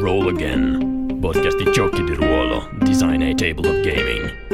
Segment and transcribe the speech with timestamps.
[0.00, 4.48] Roll Again, podcast di giochi di ruolo, design e table of gaming.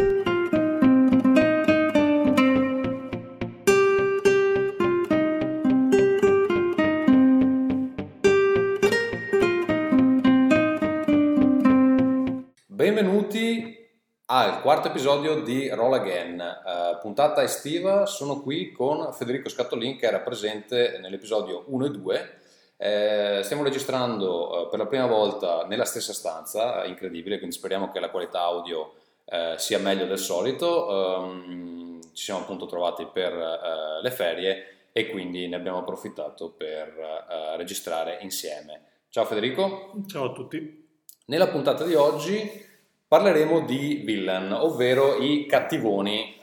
[12.67, 13.89] Benvenuti
[14.27, 18.05] al quarto episodio di Roll Again, uh, puntata estiva.
[18.07, 22.31] Sono qui con Federico Scattolin che era presente nell'episodio 1 e 2
[22.79, 28.01] eh, stiamo registrando eh, per la prima volta nella stessa stanza, incredibile, quindi speriamo che
[28.01, 28.93] la qualità audio
[29.25, 30.87] eh, sia meglio del solito.
[30.89, 36.89] Um, ci siamo appunto trovati per eh, le ferie e quindi ne abbiamo approfittato per
[36.89, 38.83] eh, registrare insieme.
[39.09, 39.93] Ciao Federico.
[40.07, 40.85] Ciao a tutti.
[41.27, 42.65] Nella puntata di oggi
[43.09, 46.35] parleremo di villain, ovvero i cattivoni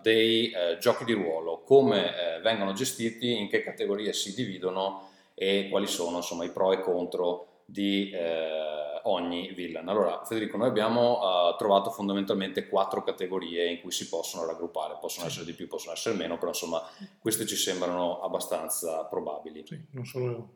[0.00, 6.18] dei giochi di ruolo, come vengono gestiti, in che categorie si dividono e quali sono
[6.18, 9.88] insomma, i pro e contro di eh, ogni villain.
[9.88, 15.26] Allora, Federico, noi abbiamo uh, trovato fondamentalmente quattro categorie in cui si possono raggruppare, possono
[15.26, 16.82] essere di più, possono essere meno, però insomma
[17.18, 19.64] queste ci sembrano abbastanza probabili.
[19.66, 20.52] Sì, non sono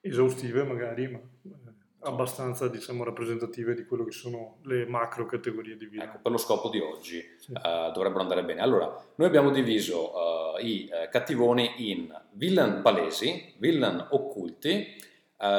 [0.00, 1.65] esaustive magari, ma eh,
[2.06, 6.08] abbastanza diciamo, rappresentative di quello che sono le macro categorie di villain.
[6.08, 7.52] Ecco, per lo scopo di oggi sì.
[7.52, 8.60] uh, dovrebbero andare bene.
[8.60, 15.04] Allora, noi abbiamo diviso uh, i uh, cattivoni in villain palesi, villain occulti,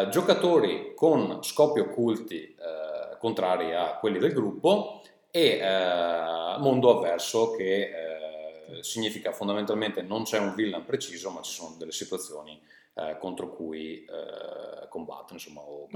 [0.09, 2.56] giocatori con scopi occulti
[3.20, 5.59] contrari a quelli del gruppo e
[6.58, 7.92] mondo avverso che
[8.82, 12.59] significa fondamentalmente non c'è un villain preciso ma ci sono delle situazioni
[12.98, 15.88] eh, contro cui eh, combattono, insomma, o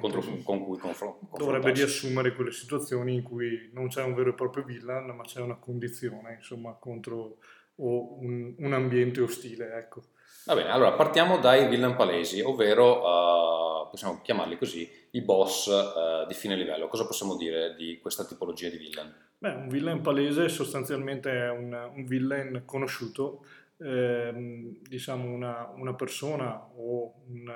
[0.00, 0.42] contro, sì.
[0.42, 1.36] con cui confrontano.
[1.36, 5.40] Dovrebbe riassumere quelle situazioni in cui non c'è un vero e proprio villain, ma c'è
[5.40, 7.38] una condizione, insomma, contro
[7.76, 10.04] o un, un ambiente ostile, ecco.
[10.46, 16.26] Va bene, allora partiamo dai villain palesi, ovvero uh, possiamo chiamarli così, i boss uh,
[16.26, 16.88] di fine livello.
[16.88, 19.12] Cosa possiamo dire di questa tipologia di villain?
[19.38, 23.44] Beh, un villain palese sostanzialmente è un, un villain conosciuto
[23.78, 27.52] ehm, diciamo una, una, persona o un,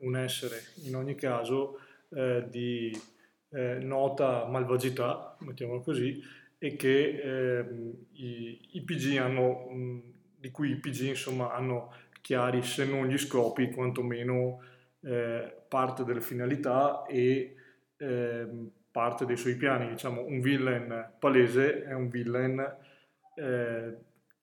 [0.00, 1.80] un, essere in ogni caso
[2.10, 2.96] eh, di
[3.50, 6.22] eh, nota malvagità, mettiamolo così,
[6.58, 10.02] e che ehm, i, i, PG hanno, mh,
[10.38, 14.62] di cui i PG insomma hanno chiari se non gli scopi, quantomeno
[15.02, 17.54] eh, parte delle finalità e
[17.98, 19.88] ehm, parte dei suoi piani.
[19.88, 22.76] Diciamo, un villain palese è un villain
[23.34, 23.96] eh,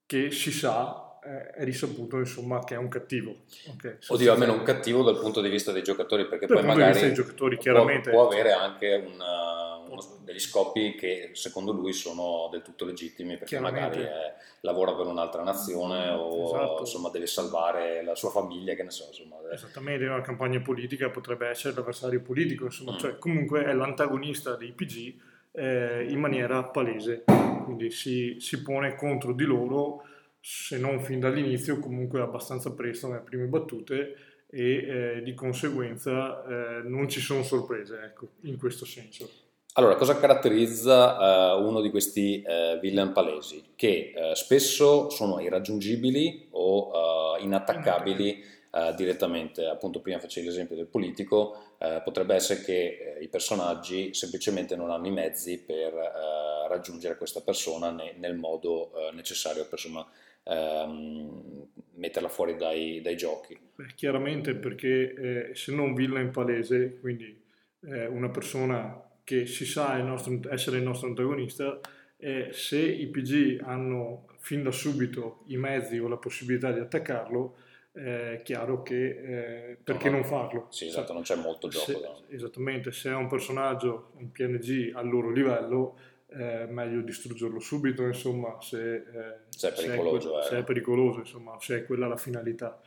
[0.06, 3.44] che si sa è risaputo insomma che è un cattivo.
[3.76, 7.14] Okay, Oddio, almeno un cattivo dal punto di vista dei giocatori, perché dal poi magari
[7.14, 12.86] giocatori, può, può avere anche una, uno, degli scopi che secondo lui sono del tutto
[12.86, 16.80] legittimi, perché magari è, lavora per un'altra nazione o esatto.
[16.80, 19.06] insomma deve salvare la sua famiglia, che ne so.
[19.08, 22.98] Insomma, Esattamente, una campagna politica potrebbe essere l'avversario politico, insomma, mm.
[22.98, 25.14] cioè, comunque è l'antagonista dei PG
[25.52, 27.26] eh, in maniera palese,
[27.64, 30.06] quindi si, si pone contro di loro
[30.42, 34.16] se non fin dall'inizio, comunque abbastanza presto nelle prime battute
[34.50, 39.30] e eh, di conseguenza eh, non ci sono sorprese, ecco, in questo senso.
[39.76, 43.64] Allora, cosa caratterizza uh, uno di questi uh, villain palesi?
[43.74, 48.44] Che uh, spesso sono irraggiungibili o inattaccabili
[48.96, 49.66] direttamente.
[49.66, 55.12] Appunto, prima facevi l'esempio del politico, potrebbe essere che i personaggi semplicemente non hanno i
[55.12, 55.94] mezzi per
[56.70, 60.08] raggiungere questa persona ne, nel modo necessario per insomma,
[60.44, 63.58] ehm, metterla fuori dai, dai giochi.
[63.76, 67.40] Beh, chiaramente perché eh, se non villain palese, quindi
[67.82, 71.80] eh, una persona che si sa il nostro, essere il nostro antagonista,
[72.18, 77.56] eh, se i PG hanno fin da subito i mezzi o la possibilità di attaccarlo,
[77.94, 80.22] è chiaro che eh, perché no, no.
[80.22, 80.68] non farlo?
[80.70, 81.86] Sì, esatto, non c'è molto gioco.
[81.86, 82.24] Se, no.
[82.30, 88.58] Esattamente, se è un personaggio, un PNG al loro livello, è meglio distruggerlo subito, insomma,
[88.62, 89.04] se, eh,
[89.50, 92.82] se, è, pericoloso, se, è, se è pericoloso, insomma, se è quella la finalità.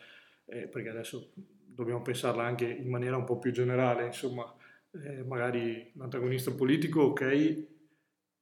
[0.46, 4.50] Eh, perché adesso dobbiamo pensarla anche in maniera un po' più generale, insomma,
[4.92, 7.66] eh, magari l'antagonista politico, ok,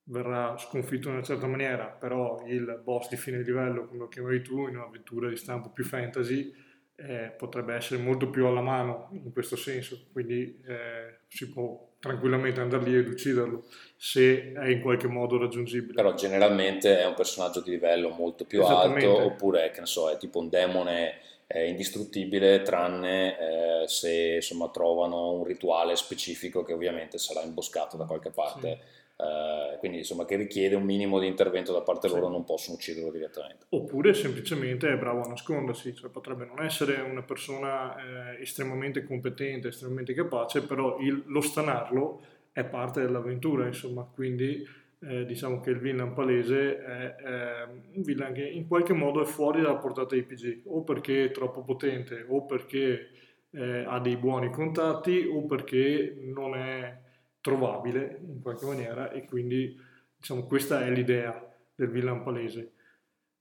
[0.04, 4.42] verrà sconfitto in una certa maniera, però il boss di fine livello, come lo chiamavi
[4.42, 6.52] tu, in un'avventura di stampo più fantasy,
[6.96, 12.60] eh, potrebbe essere molto più alla mano in questo senso, quindi eh, si può tranquillamente
[12.60, 13.64] andare lì ed ucciderlo
[13.96, 15.94] se è in qualche modo raggiungibile.
[15.94, 20.16] Però generalmente è un personaggio di livello molto più alto oppure che ne so, è
[20.16, 21.20] tipo un demone
[21.54, 28.30] indistruttibile tranne eh, se insomma trovano un rituale specifico che ovviamente sarà imboscato da qualche
[28.30, 28.78] parte.
[28.80, 32.14] Sì Uh, quindi insomma che richiede un minimo di intervento da parte sì.
[32.14, 33.66] loro, non possono ucciderlo direttamente.
[33.68, 37.94] Oppure semplicemente è bravo a nascondersi, cioè potrebbe non essere una persona
[38.34, 42.20] eh, estremamente competente, estremamente capace, però il, lo stanarlo
[42.50, 44.66] è parte dell'avventura, insomma, quindi
[45.04, 47.64] eh, diciamo che il villain palese è, è,
[47.94, 51.30] un villain che in qualche modo è fuori dalla portata dei PG, o perché è
[51.30, 53.08] troppo potente, o perché
[53.50, 57.10] eh, ha dei buoni contatti, o perché non è
[57.42, 59.78] trovabile in qualche maniera e quindi
[60.16, 62.72] diciamo questa è l'idea del villain palese.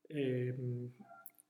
[0.08, 0.56] E,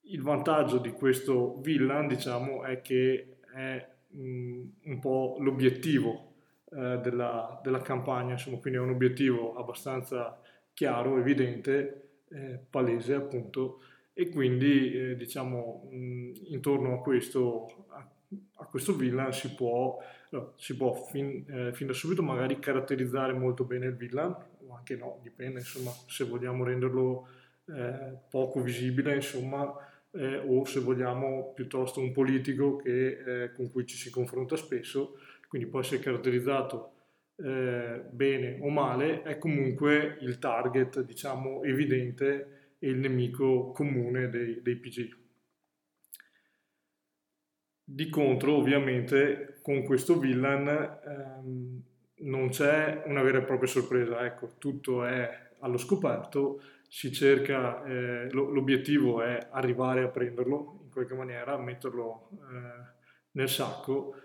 [0.04, 6.34] il vantaggio di questo villain diciamo è che è mh, un po' l'obiettivo
[6.72, 10.40] eh, della, della, campagna, insomma, quindi è un obiettivo abbastanza
[10.74, 13.82] chiaro, evidente, eh, palese appunto
[14.14, 18.10] e quindi eh, diciamo mh, intorno a questo, a,
[18.56, 19.98] a questo villain si può
[20.56, 24.36] si può fin, eh, fin, da subito magari caratterizzare molto bene il villain,
[24.66, 27.28] o anche no, dipende, insomma, se vogliamo renderlo
[27.66, 29.74] eh, poco visibile, insomma,
[30.12, 35.18] eh, o se vogliamo piuttosto un politico che, eh, con cui ci si confronta spesso,
[35.48, 36.94] quindi può essere caratterizzato
[37.38, 44.62] eh, bene o male, è comunque il target, diciamo, evidente e il nemico comune dei,
[44.62, 45.20] dei PG.
[47.84, 51.82] Di contro, ovviamente, con questo villain ehm,
[52.22, 58.30] non c'è una vera e propria sorpresa, ecco, tutto è allo scoperto, si cerca, eh,
[58.32, 63.00] l'obiettivo è arrivare a prenderlo in qualche maniera, metterlo eh,
[63.32, 64.16] nel sacco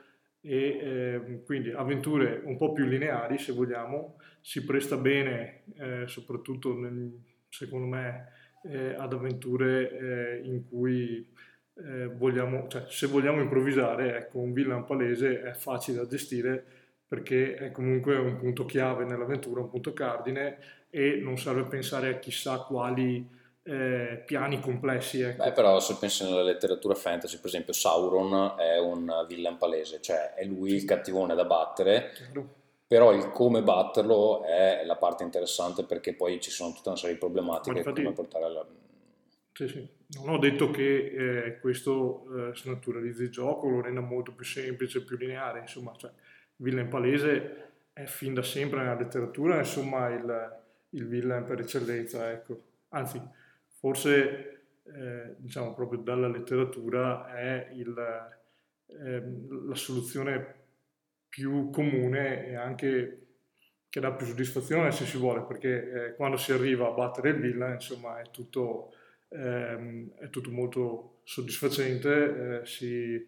[0.40, 6.76] e eh, quindi avventure un po' più lineari se vogliamo, si presta bene eh, soprattutto
[6.76, 7.18] nel,
[7.48, 8.32] secondo me
[8.64, 11.28] eh, ad avventure eh, in cui
[11.78, 16.64] eh, vogliamo, cioè, se vogliamo improvvisare, ecco, un villain palese è facile da gestire
[17.06, 20.58] perché è comunque un punto chiave nell'avventura, un punto cardine
[20.90, 23.28] e non serve pensare a chissà quali
[23.62, 25.20] eh, piani complessi.
[25.20, 25.44] Ecco.
[25.44, 30.34] Beh, però se pensi nella letteratura fantasy, per esempio Sauron è un villain palese, cioè
[30.34, 32.12] è lui il cattivone da battere.
[32.14, 32.54] Chiaro.
[32.88, 37.14] Però il come batterlo è la parte interessante perché poi ci sono tutta una serie
[37.14, 38.64] di problematiche infatti, come portare alla,
[39.56, 39.88] sì, sì.
[40.18, 45.02] Non ho detto che eh, questo eh, snaturalizzi il gioco, lo renda molto più semplice,
[45.02, 46.12] più lineare, insomma, cioè,
[46.56, 50.60] villain palese è fin da sempre nella letteratura, insomma, il,
[50.90, 52.64] il villain per eccellenza, ecco.
[52.90, 53.18] Anzi,
[53.78, 57.94] forse, eh, diciamo, proprio dalla letteratura è il,
[58.88, 60.54] ehm, la soluzione
[61.30, 63.20] più comune e anche
[63.88, 67.40] che dà più soddisfazione se si vuole, perché eh, quando si arriva a battere il
[67.40, 68.92] villain, insomma, è tutto
[69.28, 73.24] ehm, è tutto molto soddisfacente, eh, si,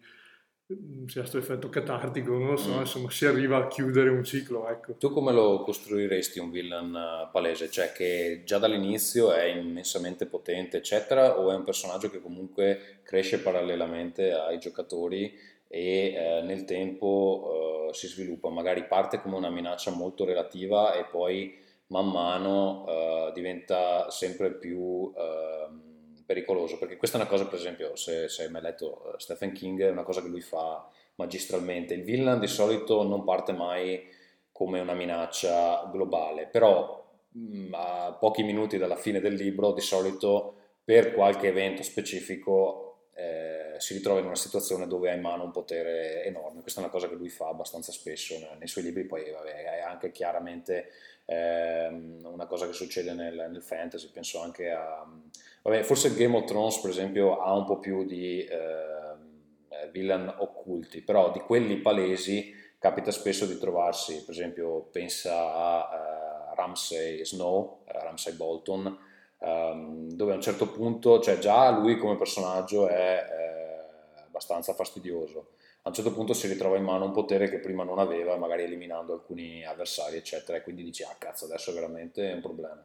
[1.05, 2.79] si ha questo effetto catartico, non lo so, mm.
[2.79, 4.67] insomma si arriva a chiudere un ciclo.
[4.69, 4.95] Ecco.
[4.95, 7.69] Tu come lo costruiresti un villain eh, palese?
[7.69, 13.39] Cioè che già dall'inizio è immensamente potente, eccetera, o è un personaggio che comunque cresce
[13.39, 15.33] parallelamente ai giocatori
[15.67, 21.05] e eh, nel tempo eh, si sviluppa, magari parte come una minaccia molto relativa e
[21.05, 21.55] poi
[21.87, 25.88] man mano eh, diventa sempre più ehm,
[26.29, 29.51] pericoloso, perché questa è una cosa, per esempio, se, se hai mai letto eh, Stephen
[29.51, 31.95] King, è una cosa che lui fa magistralmente.
[31.95, 34.07] Il villain di solito non parte mai
[34.51, 40.53] come una minaccia globale, però mh, a pochi minuti dalla fine del libro, di solito
[40.83, 45.51] per qualche evento specifico eh, si ritrova in una situazione dove ha in mano un
[45.51, 46.61] potere enorme.
[46.61, 49.81] Questa è una cosa che lui fa abbastanza spesso nei, suoi libri, poi vabbè, è
[49.81, 50.91] anche chiaramente
[51.25, 55.07] eh, una cosa che succede nel, nel fantasy, penso anche a
[55.69, 61.03] Vabbè, forse Game of Thrones, per esempio, ha un po' più di eh, villain occulti,
[61.03, 67.83] però di quelli palesi capita spesso di trovarsi, per esempio, pensa a uh, Ramsay Snow,
[67.85, 68.97] uh, Ramsay Bolton,
[69.37, 75.51] um, dove a un certo punto, cioè già lui come personaggio è eh, abbastanza fastidioso.
[75.83, 78.63] A un certo punto si ritrova in mano un potere che prima non aveva, magari
[78.63, 82.83] eliminando alcuni avversari, eccetera, e quindi dici, ah cazzo, adesso è veramente un problema.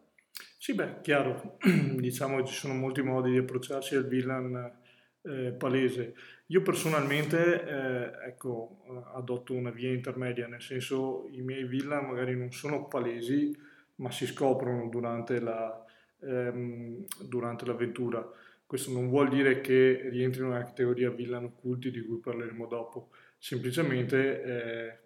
[0.64, 1.58] Sì, beh, chiaro,
[2.00, 4.72] diciamo che ci sono molti modi di approcciarsi al villain
[5.20, 6.14] eh, palese.
[6.46, 8.82] Io personalmente, eh, ecco,
[9.14, 13.54] adotto una via intermedia, nel senso i miei villain magari non sono palesi,
[13.96, 15.84] ma si scoprono durante, la,
[16.22, 18.26] ehm, durante l'avventura.
[18.64, 24.42] Questo non vuol dire che rientrino nella categoria villain occulti di cui parleremo dopo, semplicemente
[24.42, 24.98] eh,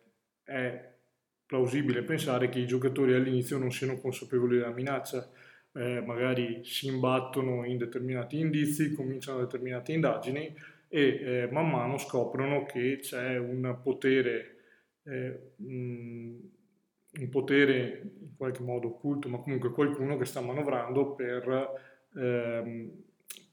[0.44, 0.92] è
[1.46, 5.28] plausibile pensare che i giocatori all'inizio non siano consapevoli della minaccia
[5.72, 10.54] eh, magari si imbattono in determinati indizi, cominciano determinate indagini
[10.88, 14.56] e eh, man mano scoprono che c'è un potere,
[15.04, 21.70] eh, un potere in qualche modo occulto, ma comunque qualcuno che sta manovrando per,
[22.16, 22.90] ehm,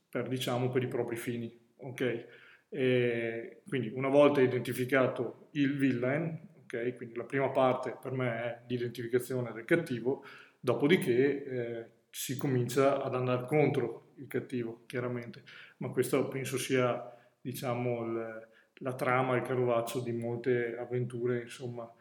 [0.10, 1.52] per, diciamo, per i propri fini.
[1.78, 2.26] Okay?
[2.70, 8.62] E quindi una volta identificato il villain, okay, quindi la prima parte per me è
[8.68, 10.24] l'identificazione del cattivo,
[10.60, 15.44] dopodiché eh, si comincia ad andare contro il cattivo, chiaramente,
[15.80, 21.92] ma questo penso sia diciamo, il, la trama, il carovaccio di molte avventure, insomma,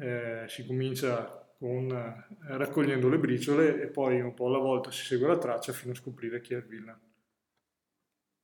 [0.00, 5.04] eh, si comincia con, eh, raccogliendo le briciole e poi un po' alla volta si
[5.06, 7.00] segue la traccia fino a scoprire chi è il villain.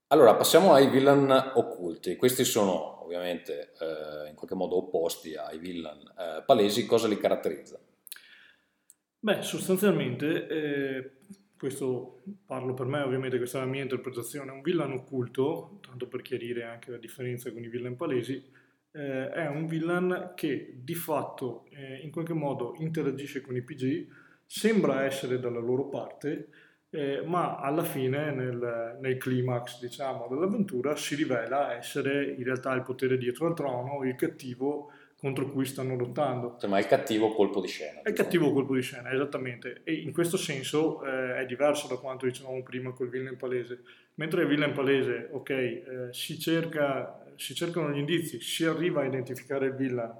[0.09, 2.17] Allora, passiamo ai villain occulti.
[2.17, 6.87] Questi sono ovviamente eh, in qualche modo opposti ai villain eh, palesi.
[6.87, 7.79] Cosa li caratterizza?
[9.23, 11.11] Beh, sostanzialmente, eh,
[11.59, 16.23] questo parlo per me, ovviamente questa è la mia interpretazione, un villain occulto, tanto per
[16.23, 18.43] chiarire anche la differenza con i villain palesi,
[18.93, 24.09] eh, è un villain che di fatto eh, in qualche modo interagisce con i PG,
[24.47, 26.49] sembra essere dalla loro parte,
[26.89, 32.83] eh, ma alla fine nel, nel, climax diciamo, dell'avventura si rivela essere in realtà il
[32.83, 36.57] potere dietro al trono, il cattivo contro cui stanno lottando.
[36.59, 38.01] Cioè, ma è il cattivo colpo di scena.
[38.03, 39.83] È il cattivo colpo di scena, esattamente.
[39.85, 43.83] E in questo senso eh, è diverso da quanto dicevamo prima col villain palese.
[44.15, 49.05] Mentre il villain palese, ok, eh, si, cerca, si, cercano gli indizi, si arriva a
[49.05, 50.13] identificare il villain,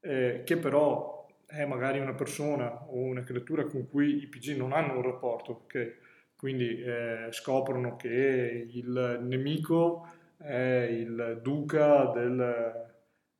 [0.00, 4.72] eh, che però è magari una persona o una creatura con cui i PG non
[4.72, 5.96] hanno un rapporto, ok?
[6.36, 12.91] Quindi eh, scoprono che il nemico è il duca del,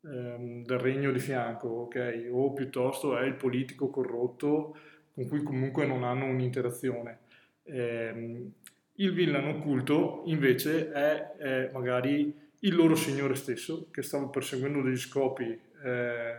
[0.05, 2.29] ehm, del regno di fianco, ok?
[2.31, 4.77] O piuttosto è il politico corrotto
[5.15, 7.19] con cui comunque non hanno un'interazione.
[7.65, 8.51] Eh,
[8.97, 14.97] il villain occulto invece è, è, magari il loro signore stesso che stava perseguendo degli
[14.97, 16.37] scopi, eh,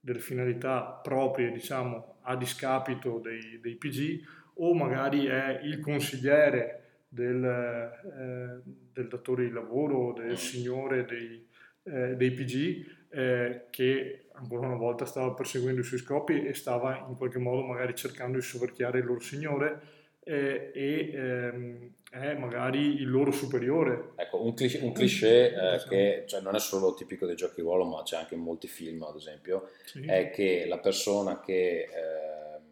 [0.00, 4.22] delle finalità proprie, diciamo, a discapito dei, dei PG
[4.54, 8.60] o magari è il consigliere del, eh,
[8.92, 10.34] del datore di lavoro, del mm.
[10.34, 11.46] signore dei,
[11.84, 17.06] eh, dei PG eh, che ancora una volta stava perseguendo i suoi scopi e stava
[17.08, 23.00] in qualche modo magari cercando di soverchiare il loro signore eh, e ehm, è magari
[23.00, 24.12] il loro superiore.
[24.16, 27.84] Ecco, un cliché, un cliché eh, che cioè, non è solo tipico dei giochi ruolo,
[27.84, 30.04] ma c'è anche in molti film, ad esempio, sì.
[30.06, 32.62] è che la persona che ehm,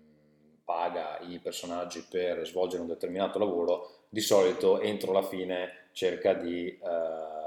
[0.65, 6.69] paga i personaggi per svolgere un determinato lavoro, di solito entro la fine cerca di
[6.69, 7.38] eh,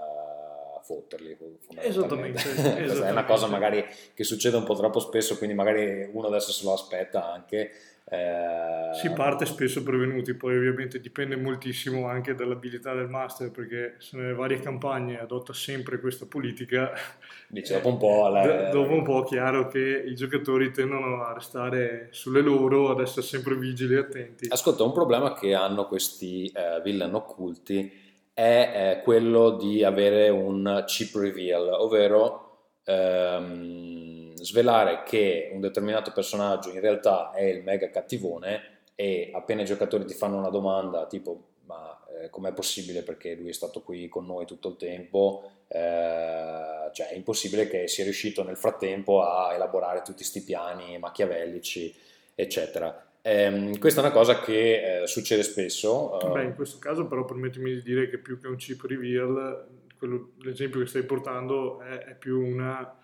[0.91, 1.37] fotterli
[1.77, 3.07] esattamente, esattamente.
[3.07, 6.65] è una cosa magari che succede un po' troppo spesso quindi magari uno adesso se
[6.65, 7.71] lo aspetta anche
[8.03, 8.89] eh...
[8.93, 14.33] si parte spesso prevenuti poi ovviamente dipende moltissimo anche dall'abilità del master perché se nelle
[14.33, 16.91] varie campagne adotta sempre questa politica
[17.47, 18.69] dice dopo un po' la...
[18.69, 23.25] dopo un po' è chiaro che i giocatori tendono a restare sulle loro ad essere
[23.25, 29.03] sempre vigili e attenti ascolta un problema che hanno questi eh, villain occulti è eh,
[29.03, 32.51] quello di avere un chip reveal, ovvero
[32.85, 39.65] ehm, svelare che un determinato personaggio in realtà è il mega cattivone e appena i
[39.65, 44.09] giocatori ti fanno una domanda tipo ma eh, com'è possibile perché lui è stato qui
[44.09, 49.53] con noi tutto il tempo, eh, cioè è impossibile che sia riuscito nel frattempo a
[49.53, 51.95] elaborare tutti questi piani machiavellici,
[52.35, 53.10] eccetera.
[53.21, 56.17] Eh, questa è una cosa che eh, succede spesso.
[56.25, 56.31] Uh...
[56.31, 60.31] Beh, in questo caso però permettimi di dire che più che un chip reveal, quello,
[60.39, 62.97] l'esempio che stai portando è, è più una,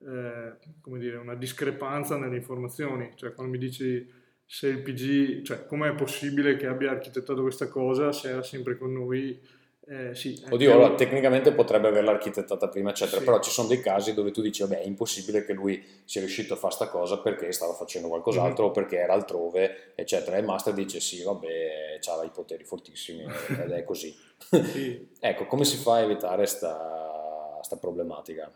[0.00, 0.52] eh,
[0.98, 3.12] dire, una discrepanza nelle informazioni.
[3.16, 4.08] Cioè quando mi dici
[4.46, 8.92] se il PG, cioè com'è possibile che abbia architettato questa cosa se era sempre con
[8.92, 9.40] noi
[9.86, 13.24] eh, sì, Oddio, allora, tecnicamente potrebbe averla architettata prima, eccetera, sì.
[13.24, 16.54] però ci sono dei casi dove tu dici, vabbè, è impossibile che lui sia riuscito
[16.54, 18.72] a fare questa cosa perché stava facendo qualcos'altro mm-hmm.
[18.72, 20.36] o perché era altrove, eccetera.
[20.36, 24.14] E il master dice, sì, vabbè, aveva i poteri fortissimi ed è così.
[24.44, 25.08] Sì.
[25.20, 28.52] ecco, come si fa a evitare questa problematica?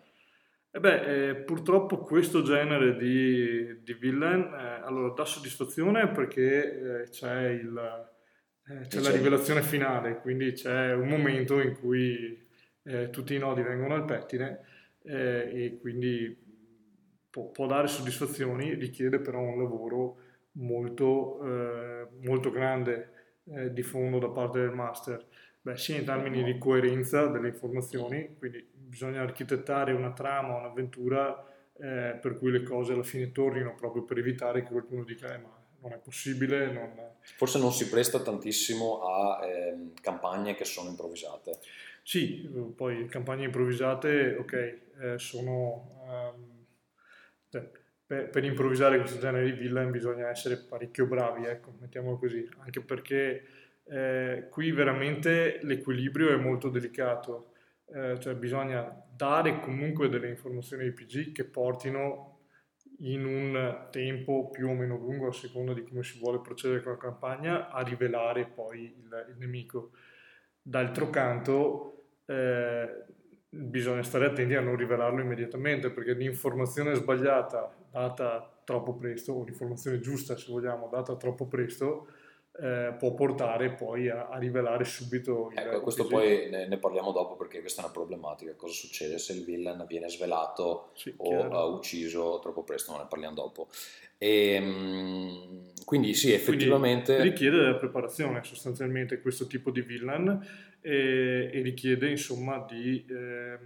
[0.70, 7.08] Eh beh, eh, purtroppo questo genere di, di villain eh, allora, dà soddisfazione perché eh,
[7.08, 8.06] c'è il
[8.70, 12.46] eh, c'è la rivelazione finale, quindi c'è un momento in cui
[12.82, 14.60] eh, tutti i nodi vengono al pettine
[15.04, 16.36] eh, e quindi
[17.30, 20.16] può, può, dare soddisfazioni, richiede però un lavoro
[20.52, 23.12] molto, eh, molto grande
[23.44, 25.24] eh, di fondo da parte del master,
[25.60, 31.44] Beh, sia in termini di coerenza delle informazioni, quindi bisogna architettare una trama, un'avventura
[31.80, 35.57] eh, per cui le cose alla fine tornino proprio per evitare che qualcuno dica ma
[35.80, 36.70] non è possibile.
[36.72, 36.90] Non...
[37.36, 41.58] Forse non si presta tantissimo a eh, campagne che sono improvvisate.
[42.02, 45.96] Sì, poi campagne improvvisate, ok, eh, sono...
[46.06, 46.56] Um,
[48.08, 52.80] per, per, improvvisare questo genere di villain bisogna essere parecchio bravi, ecco, mettiamolo così, anche
[52.80, 53.44] perché
[53.84, 57.52] eh, qui veramente l'equilibrio è molto delicato,
[57.92, 62.37] eh, cioè bisogna dare comunque delle informazioni ai PG che portino
[63.00, 66.92] in un tempo più o meno lungo a seconda di come si vuole procedere con
[66.92, 69.90] la campagna a rivelare poi il, il nemico.
[70.60, 73.04] D'altro canto eh,
[73.48, 80.00] bisogna stare attenti a non rivelarlo immediatamente perché l'informazione sbagliata data troppo presto o l'informazione
[80.00, 82.08] giusta se vogliamo data troppo presto
[82.60, 87.12] eh, può portare poi a, a rivelare subito il ecco, questo poi ne, ne, parliamo
[87.12, 88.52] dopo perché questa è una problematica.
[88.56, 91.74] Cosa succede se il villain viene svelato sì, o chiaro.
[91.76, 92.92] ucciso troppo presto?
[92.92, 93.68] Ma ne parliamo dopo.
[94.18, 100.44] E, ehm, quindi sì effettivamente quindi richiede della preparazione sostanzialmente questo tipo di villain
[100.80, 103.58] e, e richiede insomma di, eh,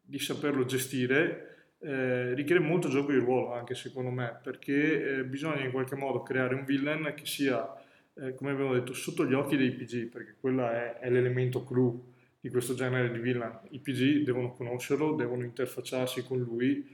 [0.00, 1.74] di saperlo gestire.
[1.78, 6.22] Eh, richiede molto gioco di ruolo anche secondo me perché eh, bisogna in qualche modo
[6.22, 7.84] creare un villain che sia
[8.18, 12.12] eh, come abbiamo detto, sotto gli occhi dei PG, perché quello è, è, l'elemento clou
[12.40, 13.58] di questo genere di villain.
[13.70, 16.86] I PG devono conoscerlo, devono interfacciarsi con lui,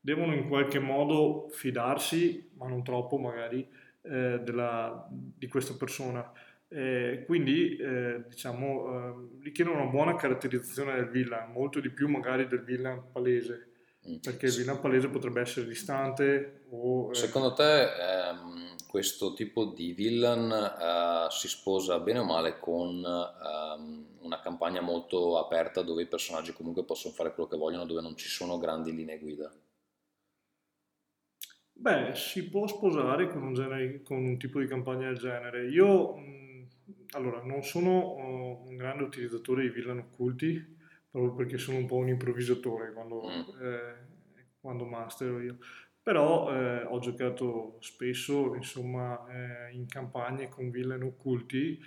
[0.00, 3.68] devono in qualche modo fidarsi, ma non troppo magari,
[4.02, 6.32] eh, della, di questa persona.
[6.68, 12.46] Eh, quindi eh, diciamo eh, richiedono una buona caratterizzazione del villain, molto di più magari
[12.46, 13.68] del villain palese,
[14.08, 14.16] mm.
[14.22, 17.10] perché il villain palese potrebbe essere distante o...
[17.10, 18.59] Eh, Secondo te ehm
[18.90, 25.38] questo tipo di villain uh, si sposa bene o male con um, una campagna molto
[25.38, 28.92] aperta dove i personaggi comunque possono fare quello che vogliono, dove non ci sono grandi
[28.92, 29.48] linee guida?
[31.72, 35.68] Beh, si può sposare con un, genere, con un tipo di campagna del genere.
[35.68, 36.66] Io, mh,
[37.12, 40.78] allora, non sono uh, un grande utilizzatore di villain occulti,
[41.08, 43.62] proprio perché sono un po' un improvvisatore quando, mm.
[43.62, 43.94] eh,
[44.60, 45.58] quando mastero io
[46.10, 51.78] però eh, ho giocato spesso insomma, eh, in campagne con villain occulti.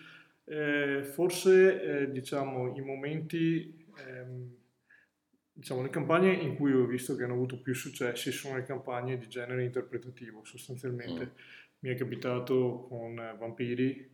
[0.46, 4.56] Eh, forse eh, diciamo i momenti, ehm,
[5.52, 9.18] diciamo le campagne in cui ho visto che hanno avuto più successi sono le campagne
[9.18, 11.26] di genere interpretativo sostanzialmente.
[11.26, 11.40] Mm.
[11.80, 14.10] Mi è capitato con Vampiri,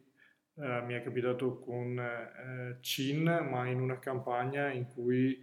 [0.56, 5.40] eh, mi è capitato con eh, Chin, ma in una campagna in cui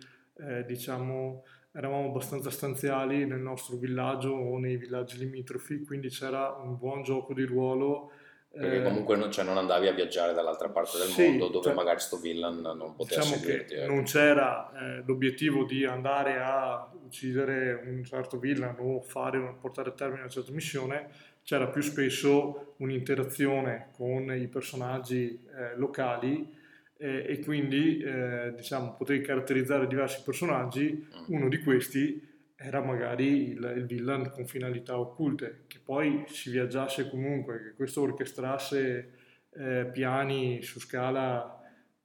[0.66, 1.44] diciamo
[1.76, 7.34] eravamo abbastanza stanziali nel nostro villaggio o nei villaggi limitrofi, quindi c'era un buon gioco
[7.34, 8.10] di ruolo.
[8.50, 11.66] Perché eh, comunque non, cioè non andavi a viaggiare dall'altra parte del sì, mondo dove
[11.66, 13.74] cioè, magari sto villain non poteva diciamo seguirti.
[13.74, 13.92] Ecco.
[13.92, 19.92] Non c'era eh, l'obiettivo di andare a uccidere un certo villain o fare, portare a
[19.92, 21.10] termine una certa missione,
[21.44, 26.54] c'era più spesso un'interazione con i personaggi eh, locali
[26.98, 31.34] eh, e quindi eh, diciamo, potevi caratterizzare diversi personaggi, mm.
[31.34, 37.10] uno di questi era magari il, il, villain con finalità occulte, che poi si viaggiasse
[37.10, 39.12] comunque, che questo orchestrasse
[39.50, 41.60] eh, piani su scala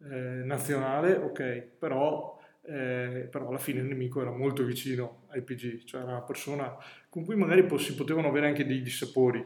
[0.09, 5.85] eh, nazionale, ok, però, eh, però, alla fine il nemico era molto vicino ai PG,
[5.85, 6.75] cioè era una persona
[7.07, 9.45] con cui magari si potevano avere anche dei dissapori,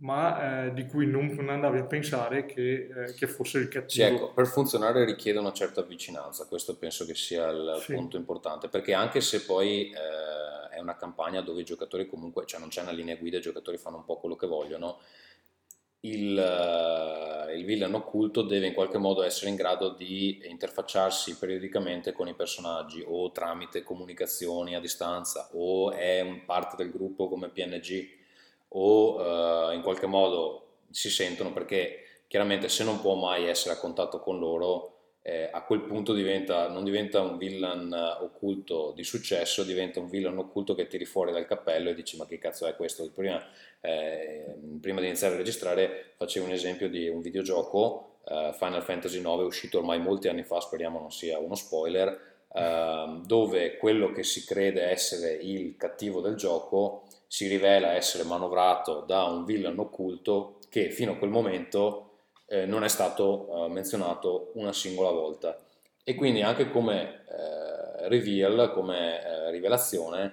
[0.00, 3.90] ma eh, di cui non, non, andavi a pensare che, eh, che fosse il cattivo.
[3.90, 7.94] Sì, ecco, per funzionare richiede una certa vicinanza, questo penso che sia il sì.
[7.94, 12.60] punto importante, perché anche se poi eh, è una campagna dove i giocatori comunque, cioè
[12.60, 15.00] non c'è una linea guida, i giocatori fanno un po' quello che vogliono,
[16.02, 22.12] il, uh, il villain occulto deve in qualche modo essere in grado di interfacciarsi periodicamente
[22.12, 27.48] con i personaggi o tramite comunicazioni a distanza o è un parte del gruppo come
[27.48, 28.17] PNG
[28.68, 33.78] o uh, in qualche modo si sentono perché chiaramente se non può mai essere a
[33.78, 39.62] contatto con loro eh, a quel punto diventa, non diventa un villain occulto di successo,
[39.62, 42.74] diventa un villain occulto che tiri fuori dal cappello e dici ma che cazzo è
[42.74, 43.10] questo?
[43.14, 43.44] Prima,
[43.82, 49.18] eh, prima di iniziare a registrare facevo un esempio di un videogioco, eh, Final Fantasy
[49.18, 54.22] IX, uscito ormai molti anni fa, speriamo non sia uno spoiler, ehm, dove quello che
[54.22, 60.58] si crede essere il cattivo del gioco si rivela essere manovrato da un villain occulto
[60.70, 62.08] che fino a quel momento
[62.46, 65.56] eh, non è stato eh, menzionato una singola volta.
[66.02, 70.24] E quindi anche come eh, reveal, come eh, rivelazione,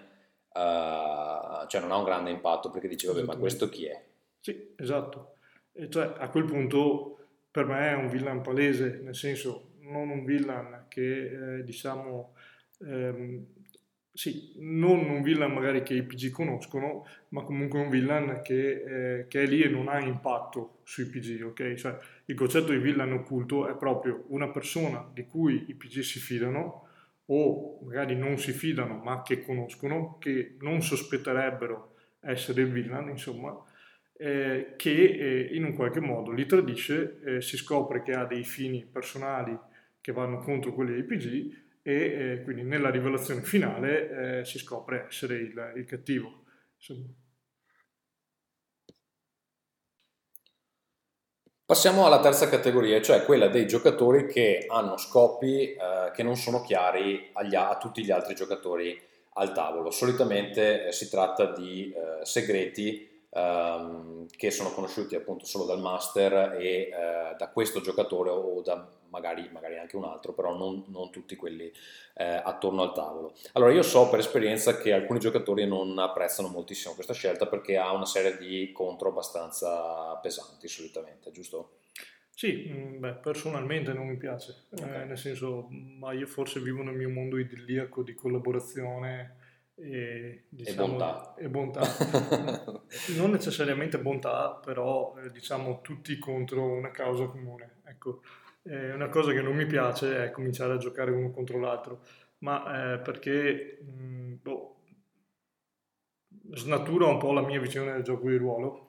[0.53, 4.01] eh, cioè non ha un grande impatto perché dice, vabbè, ma questo chi è?
[4.39, 5.36] Sì, esatto.
[5.73, 7.17] E cioè a quel punto
[7.51, 12.36] per me è un villain palese, nel senso non un villain che eh, diciamo
[12.79, 13.45] ehm,
[14.15, 19.28] sì, non un villain magari che i PG conoscono, ma comunque un villain che, eh,
[19.28, 21.73] che, è lì e non ha impatto sui PG, ok?
[21.73, 26.19] Cioè il concetto di villain occulto è proprio una persona di cui i PG si
[26.19, 26.88] fidano
[27.25, 33.54] o magari non si fidano ma che conoscono, che non sospetterebbero essere il villain, insomma,
[34.17, 38.45] eh, che eh, in un qualche modo li tradisce, eh, si scopre che ha dei
[38.45, 39.60] fini personali
[39.99, 45.06] che vanno contro quelli dei PG e eh, quindi nella rivelazione finale eh, si scopre
[45.08, 46.45] essere il, il cattivo.
[46.78, 47.06] Insomma.
[51.63, 56.62] Passiamo alla terza categoria, cioè quella dei giocatori che hanno scopi eh, che non sono
[56.62, 59.00] chiari agli, a tutti gli altri giocatori
[59.34, 59.91] al tavolo.
[59.91, 66.57] Solitamente eh, si tratta di eh, segreti ehm, che sono conosciuti appunto solo dal master
[66.59, 66.91] e eh,
[67.38, 71.71] da questo giocatore o da magari, magari anche un altro, però non, non tutti quelli
[72.15, 73.33] eh, attorno al tavolo.
[73.53, 77.93] Allora io so per esperienza che alcuni giocatori non apprezzano moltissimo questa scelta perché ha
[77.93, 81.77] una serie di contro abbastanza pesanti solitamente, giusto?
[82.29, 85.03] Sì, mm, beh, personalmente non mi piace, okay.
[85.03, 89.43] eh, nel senso, ma io forse vivo nel mio mondo idilliaco di collaborazione
[89.75, 91.35] e, diciamo, e bontà.
[91.35, 91.81] E bontà.
[93.17, 97.81] non necessariamente bontà, però eh, diciamo tutti contro una causa comune.
[97.83, 98.21] Ecco,
[98.63, 102.01] eh, una cosa che non mi piace è cominciare a giocare uno contro l'altro,
[102.39, 104.75] ma eh, perché mh, mm, boh,
[106.53, 108.83] snatura un po' la mia visione del gioco di ruolo,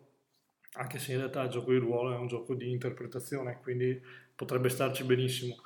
[0.74, 4.00] anche se in realtà il gioco di ruolo è un gioco di interpretazione, quindi
[4.34, 5.56] potrebbe starci benissimo.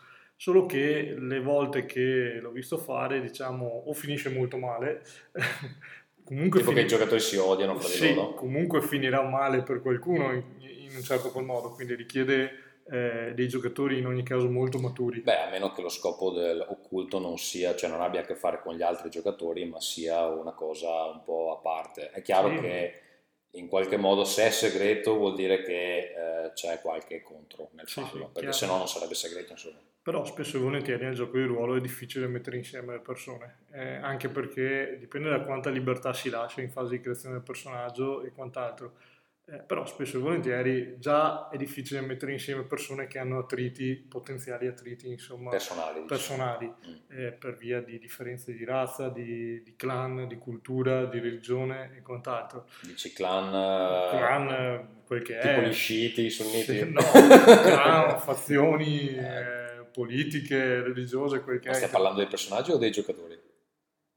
[0.40, 5.02] Solo che le volte che l'ho visto fare, diciamo, o finisce molto male,
[6.24, 8.32] comunque tipo fin- che i giocatori si odiano fra sì, loro.
[8.32, 13.48] comunque finirà male per qualcuno in, in un certo qual modo, quindi richiede eh, dei
[13.48, 15.20] giocatori in ogni caso molto maturi.
[15.20, 18.62] Beh, a meno che lo scopo dell'occulto non sia, cioè non abbia a che fare
[18.62, 22.12] con gli altri giocatori, ma sia una cosa un po' a parte.
[22.12, 22.60] È chiaro sì.
[22.60, 23.00] che
[23.52, 28.00] in qualche modo se è segreto vuol dire che eh, c'è qualche contro nel sì,
[28.00, 29.78] farlo, sì, perché se no non sarebbe segreto insomma.
[30.02, 33.96] Però spesso e volentieri nel gioco di ruolo è difficile mettere insieme le persone, eh,
[33.96, 38.32] anche perché dipende da quanta libertà si lascia in fase di creazione del personaggio e
[38.32, 38.94] quant'altro
[39.52, 44.68] eh, però spesso e volentieri già è difficile mettere insieme persone che hanno attriti, potenziali
[44.68, 47.18] attriti, insomma, personali, personali mm.
[47.18, 52.02] eh, per via di differenze di razza, di, di, clan, di cultura, di religione e
[52.02, 52.68] quant'altro.
[52.82, 53.48] Dici clan?
[53.48, 55.54] Eh, clan, quel che tipo è.
[55.54, 56.88] Tipo gli sciiti, i sunniti?
[56.88, 61.78] no, clan, fazioni eh, politiche, religiose, quel che Ma è.
[61.78, 63.39] Stai parlando dei personaggi o dei giocatori?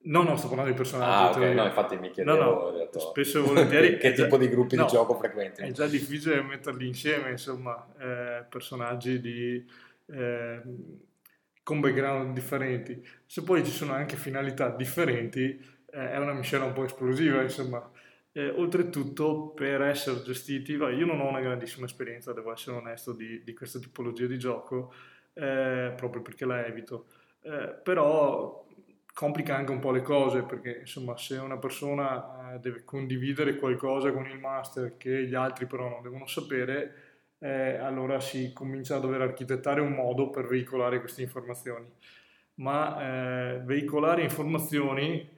[0.05, 1.37] No, no, sto parlando di personaggi.
[1.39, 4.49] Ah, ok, no, infatti mi chiedevo no, no, detto, spesso e volentieri che tipo di
[4.49, 5.61] gruppi no, di gioco frequenti.
[5.61, 9.65] È già difficile metterli insieme, insomma, eh, personaggi di,
[10.07, 10.61] eh,
[11.63, 13.05] con background differenti.
[13.25, 15.57] Se poi ci sono anche finalità differenti,
[15.91, 17.89] eh, è una miscela un po' esplosiva, insomma.
[18.33, 23.41] Eh, oltretutto, per essere gestiti, io non ho una grandissima esperienza, devo essere onesto, di,
[23.43, 24.93] di questa tipologia di gioco,
[25.33, 27.05] eh, proprio perché la evito.
[27.41, 28.65] Eh, però
[29.13, 34.12] complica anche un po' le cose perché insomma se una persona eh, deve condividere qualcosa
[34.12, 37.12] con il master che gli altri però non devono sapere
[37.43, 41.86] eh, allora si comincia a dover architettare un modo per veicolare queste informazioni.
[42.56, 45.30] Ma eh, veicolare informazioni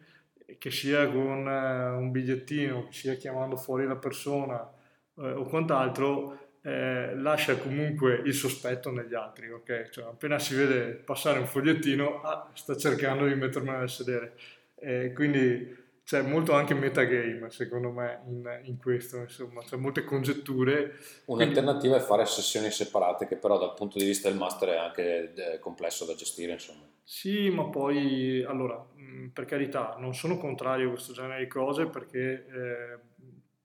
[0.59, 4.71] che sia con eh, un bigliettino che sia chiamando fuori la persona
[5.17, 9.89] eh, o quant'altro eh, lascia comunque il sospetto negli altri, ok?
[9.89, 14.33] Cioè, appena si vede passare un fogliettino, ah, sta cercando di mettermelo nel sedere.
[14.73, 20.97] Eh, quindi c'è molto anche metagame, secondo me, in, in questo, insomma, c'è molte congetture.
[21.25, 21.97] Un'alternativa quindi...
[21.97, 25.59] è fare sessioni separate, che però dal punto di vista del master è anche eh,
[25.59, 26.87] complesso da gestire, insomma.
[27.03, 28.83] Sì, ma poi, allora,
[29.31, 33.03] per carità, non sono contrario a questo genere di cose perché...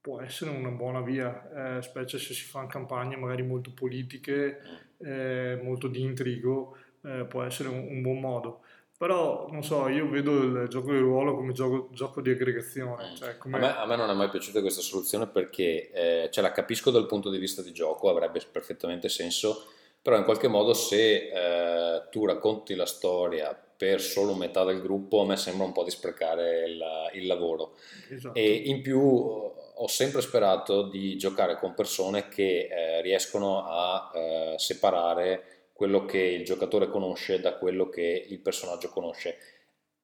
[0.00, 4.60] Può essere una buona via, eh, specie se si fanno campagne magari molto politiche,
[4.98, 8.60] eh, molto di intrigo, eh, può essere un, un, buon modo.
[8.96, 13.14] Però, non so, io vedo il gioco di ruolo come gioco, gioco di aggregazione.
[13.16, 13.56] Cioè come...
[13.56, 16.90] a, me, a, me, non è mai piaciuta questa soluzione perché eh, cioè, la capisco
[16.90, 19.64] dal punto di vista di gioco, avrebbe perfettamente senso,
[20.02, 25.22] però in qualche modo se eh, tu racconti la storia per solo metà del gruppo,
[25.22, 26.82] a me sembra un po' di sprecare il,
[27.14, 27.76] il lavoro.
[28.10, 28.38] Esatto.
[28.38, 29.50] E in più
[29.82, 36.18] ho sempre sperato di giocare con persone che eh, riescono a eh, separare quello che
[36.18, 39.38] il giocatore conosce da quello che il personaggio conosce.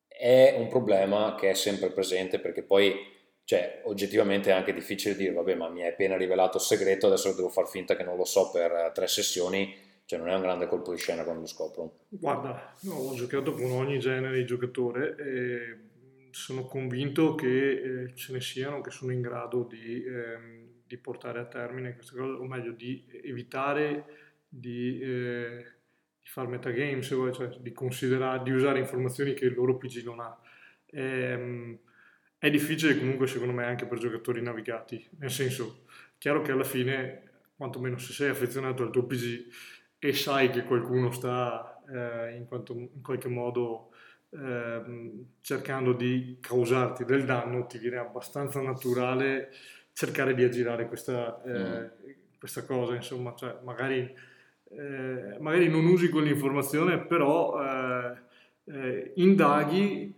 [0.08, 5.32] È un problema che è sempre presente perché poi cioè, oggettivamente è anche difficile dire
[5.32, 8.24] vabbè ma mi hai appena rivelato il segreto adesso devo far finta che non lo
[8.24, 9.72] so per tre sessioni
[10.04, 13.70] cioè non è un grande colpo di scena quando lo scopro guarda ho giocato con
[13.70, 15.78] ogni genere di giocatore e
[16.37, 21.38] sono convinto che eh, ce ne siano che sono in grado di, ehm, di, portare
[21.38, 24.05] a termine queste cose, o meglio di evitare
[24.46, 25.64] di, eh,
[26.20, 30.20] di fare metagame, se vuoi, cioè di di usare informazioni che il loro PG non
[30.20, 30.38] ha.
[30.90, 31.79] Ehm,
[32.37, 35.87] è difficile comunque secondo me anche per giocatori navigati, nel senso,
[36.18, 39.46] chiaro che alla fine, quantomeno se sei affezionato al tuo PC
[39.99, 43.92] e sai che qualcuno sta eh, in, quanto, in, qualche modo
[44.37, 44.83] eh,
[45.40, 49.51] cercando di causarti del danno, ti viene abbastanza naturale
[49.92, 51.85] cercare di aggirare questa, eh, mm.
[52.38, 54.14] questa cosa, insomma, cioè magari,
[54.70, 58.16] eh, magari non usi quell'informazione, però eh,
[58.64, 60.14] eh, indaghi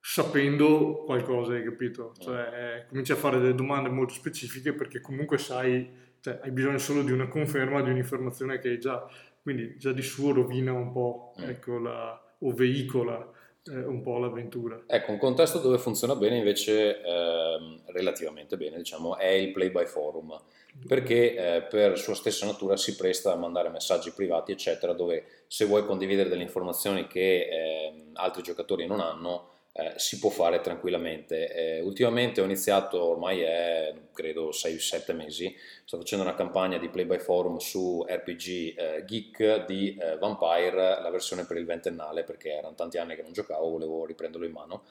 [0.00, 2.12] sapendo qualcosa, hai capito?
[2.18, 5.88] Cioè, cominci a fare delle domande molto specifiche perché comunque sai,
[6.20, 9.06] cioè, hai bisogno solo di una conferma di un'informazione che hai già,
[9.42, 11.48] quindi già di suo rovina un po', mm.
[11.48, 14.82] ecco, la, o veicola eh, un po' l'avventura.
[14.86, 19.86] Ecco, un contesto dove funziona bene invece, eh, relativamente bene, diciamo, è il play by
[19.86, 20.40] forum,
[20.86, 25.66] perché eh, per sua stessa natura si presta a mandare messaggi privati, eccetera, dove se
[25.66, 31.52] vuoi condividere delle informazioni che ehm, altri giocatori non hanno, eh, si può fare tranquillamente.
[31.52, 35.54] Eh, ultimamente ho iniziato, ormai è credo 6-7 mesi,
[35.84, 41.00] sto facendo una campagna di play by forum su RPG eh, Geek di eh, Vampire,
[41.00, 44.52] la versione per il ventennale, perché erano tanti anni che non giocavo, volevo riprenderlo in
[44.52, 44.84] mano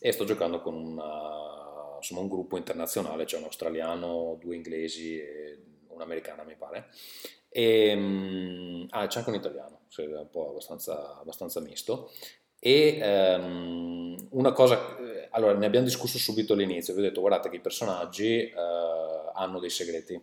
[0.00, 5.58] e sto giocando con una, insomma, un gruppo internazionale, c'è un australiano, due inglesi e
[5.88, 6.88] un'americana mi pare.
[7.48, 12.10] E, um, ah, c'è anche un italiano, un po' abbastanza, abbastanza misto.
[12.58, 17.48] E um, una cosa, eh, allora ne abbiamo discusso subito all'inizio, vi ho detto guardate
[17.48, 20.20] che i personaggi uh, hanno dei segreti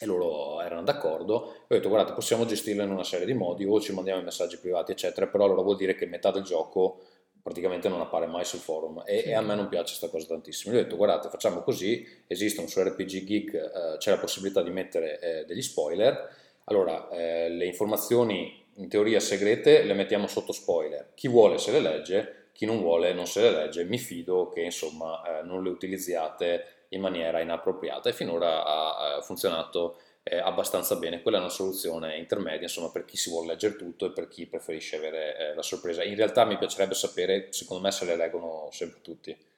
[0.00, 3.80] e loro erano d'accordo, ho detto guardate possiamo gestirlo in una serie di modi o
[3.80, 7.00] ci mandiamo i messaggi privati eccetera, però allora vuol dire che metà del gioco
[7.44, 9.02] praticamente non appare mai sul forum.
[9.04, 9.28] E, sì.
[9.28, 10.72] e a me non piace questa cosa tantissimo.
[10.72, 14.70] Gli ho detto guardate facciamo così, esistono su RPG Geek, uh, c'è la possibilità di
[14.70, 16.28] mettere eh, degli spoiler,
[16.64, 21.12] allora eh, le informazioni in teoria segrete le mettiamo sotto spoiler.
[21.14, 23.84] Chi vuole se le legge, chi non vuole non se le legge.
[23.84, 29.20] Mi fido che insomma eh, non le utilizziate in maniera inappropriata e finora ha, ha
[29.22, 31.22] funzionato eh, abbastanza bene.
[31.22, 34.46] Quella è una soluzione intermedia insomma per chi si vuole leggere tutto e per chi
[34.46, 36.02] preferisce avere eh, la sorpresa.
[36.02, 39.52] In realtà mi piacerebbe sapere, secondo me se le leggono sempre tutti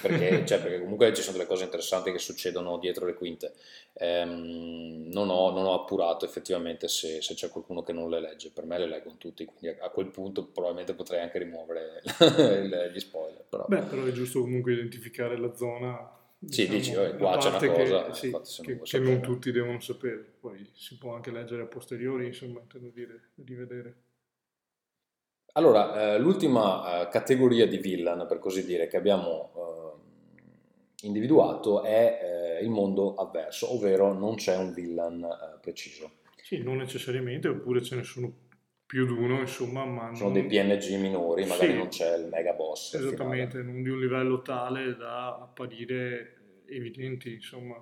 [0.00, 3.54] perché, cioè, perché, comunque ci sono delle cose interessanti che succedono dietro le quinte.
[3.94, 8.50] Ehm, non, ho, non, ho, appurato effettivamente se, se, c'è qualcuno che non le legge,
[8.50, 12.02] per me le leggono tutti, quindi a, quel punto probabilmente potrei anche rimuovere
[12.92, 13.44] gli spoiler.
[13.48, 13.64] Però.
[13.66, 16.20] Beh, però è giusto comunque identificare la zona.
[16.38, 19.78] Diciamo, sì, dici, oh, qua c'è una cosa che, sì, che, che non tutti devono
[19.78, 23.94] sapere, poi si può anche leggere a posteriori, insomma, intendo dire, rivedere.
[25.52, 32.58] Allora, eh, l'ultima eh, categoria di villain, per così dire, che abbiamo eh, individuato è
[32.60, 36.20] eh, il mondo avverso, ovvero non c'è un villain eh, preciso.
[36.36, 38.32] Sì, non necessariamente, oppure ce ne sono
[38.86, 40.14] più di uno, insomma, ma...
[40.14, 40.32] Sono non...
[40.32, 42.94] dei PNG minori, magari sì, non c'è il mega boss.
[42.94, 43.72] Esattamente, finale.
[43.72, 47.74] non di un livello tale da apparire evidenti, insomma.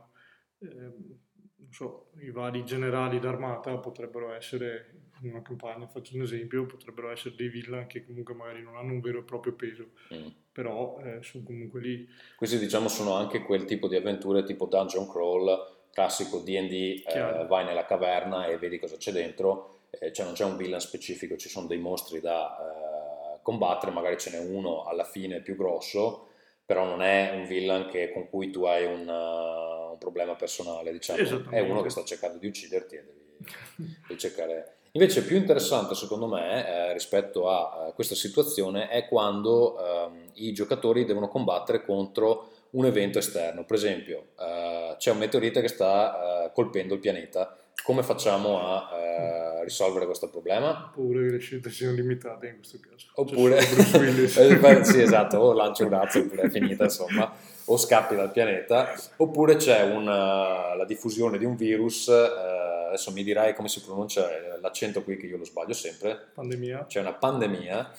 [0.58, 6.66] Eh, non so, i vari generali d'armata potrebbero essere in una campagna, faccio un esempio,
[6.66, 10.26] potrebbero essere dei villain che comunque magari non hanno un vero e proprio peso, mm.
[10.52, 12.08] però eh, sono comunque lì.
[12.36, 17.64] Questi diciamo sono anche quel tipo di avventure tipo dungeon crawl, classico D&D, eh, vai
[17.64, 21.48] nella caverna e vedi cosa c'è dentro, eh, cioè non c'è un villain specifico, ci
[21.48, 26.28] sono dei mostri da eh, combattere, magari ce n'è uno alla fine più grosso,
[26.64, 30.92] però non è un villain che, con cui tu hai un, uh, un problema personale,
[30.92, 35.94] diciamo, è uno che sta cercando di ucciderti e devi, devi cercare Invece più interessante
[35.94, 41.84] secondo me eh, rispetto a, a, questa situazione è quando eh, i giocatori devono combattere
[41.84, 43.64] contro un evento esterno.
[43.64, 47.56] Per esempio eh, c'è un meteorite che sta eh, colpendo il pianeta.
[47.82, 50.90] Come facciamo a eh, risolvere questo problema?
[50.90, 53.06] Oppure le scelte siano limitate in questo caso.
[53.14, 57.32] Oppure, cioè, sì esatto, o lanci un razzo oppure è finita insomma,
[57.64, 58.92] o scappi dal pianeta.
[59.16, 64.30] Oppure c'è una, la diffusione di un virus eh, adesso mi dirai come si pronuncia
[64.30, 66.30] eh, l'accento qui che io lo sbaglio sempre.
[66.34, 66.86] Pandemia.
[66.86, 67.92] C'è una pandemia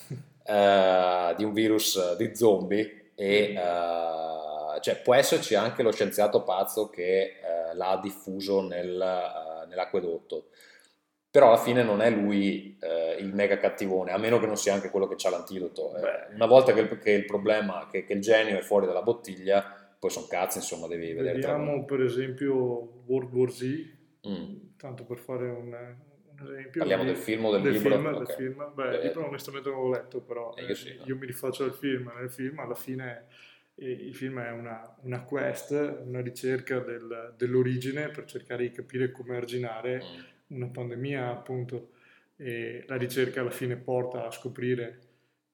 [0.44, 6.42] eh, di un virus eh, di zombie e eh, cioè, può esserci anche lo scienziato
[6.42, 10.48] pazzo che eh, l'ha diffuso nel, uh, nell'acquedotto.
[11.30, 14.74] Però alla fine non è lui eh, il mega cattivone, a meno che non sia
[14.74, 15.92] anche quello che ha l'antidoto.
[16.34, 19.94] una volta che il, che il problema, che, che il genio è fuori dalla bottiglia,
[19.98, 21.34] poi sono cazzi, insomma, devi vedere.
[21.34, 23.64] Vediamo per esempio World War Z,
[24.28, 24.56] mm.
[24.82, 26.80] Tanto per fare un, un esempio.
[26.80, 27.90] Parliamo del film o del, del libro?
[27.94, 28.18] Film, okay.
[28.18, 28.72] del film.
[28.74, 31.04] Beh, il libro onestamente non l'ho letto, però eh, io, sì, no.
[31.04, 32.12] io, mi rifaccio al film.
[32.18, 33.26] Nel film alla fine
[33.76, 35.70] il film è una, una quest,
[36.04, 40.56] una ricerca del, dell'origine per cercare di capire come arginare mm.
[40.56, 41.92] una pandemia, appunto.
[42.36, 44.98] E la ricerca alla fine porta a scoprire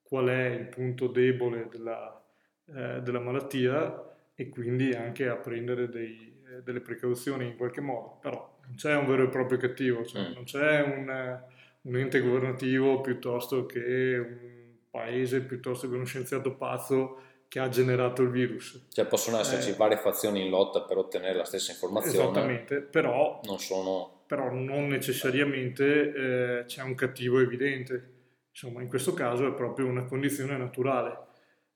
[0.03, 2.25] qual è il punto debole della,
[2.65, 8.19] eh, della malattia e quindi anche a prendere dei, eh, delle precauzioni in qualche modo,
[8.23, 10.33] però non c'è un vero e proprio cattivo, cioè mm.
[10.33, 11.41] non c'è un,
[11.83, 18.23] un, ente governativo piuttosto che un paese, piuttosto che uno scienziato pazzo che ha generato
[18.23, 18.89] il virus.
[18.93, 22.25] Cioè possono esserci eh, varie fazioni in lotta per ottenere la stessa informazione.
[22.25, 24.23] Esattamente, però non, sono...
[24.27, 26.13] però non necessariamente
[26.61, 28.17] eh, c'è un cattivo evidente.
[28.51, 31.27] Insomma, in questo caso è proprio una condizione naturale.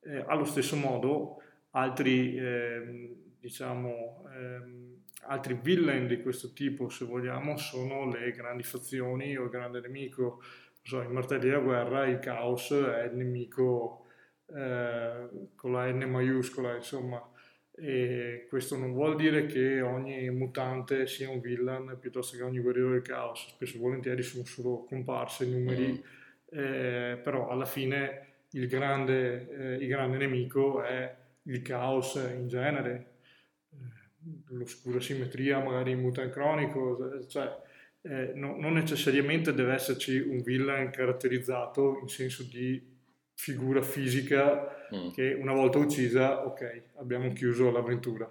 [0.05, 4.92] Eh, allo stesso modo, altri, ehm, diciamo, ehm,
[5.23, 10.43] altri villain di questo tipo, se vogliamo, sono le grandi fazioni o il grande nemico.
[10.83, 14.07] So, in Martelli della Guerra il caos è il nemico
[14.55, 17.25] eh, con la N maiuscola, insomma.
[17.75, 22.91] E questo non vuol dire che ogni mutante sia un villain piuttosto che ogni guerriero
[22.91, 26.59] del caos, spesso e volentieri sono solo comparse numeri, mm.
[26.59, 33.12] eh, però alla fine il grande, eh, il grande, nemico è il caos in genere,
[34.49, 37.51] l'oscura simmetria magari in mutant cronico, cioè
[38.03, 42.91] eh, no, non necessariamente deve esserci un villain caratterizzato in senso di
[43.35, 45.11] figura fisica mm.
[45.11, 48.31] che una volta uccisa, ok, abbiamo chiuso l'avventura.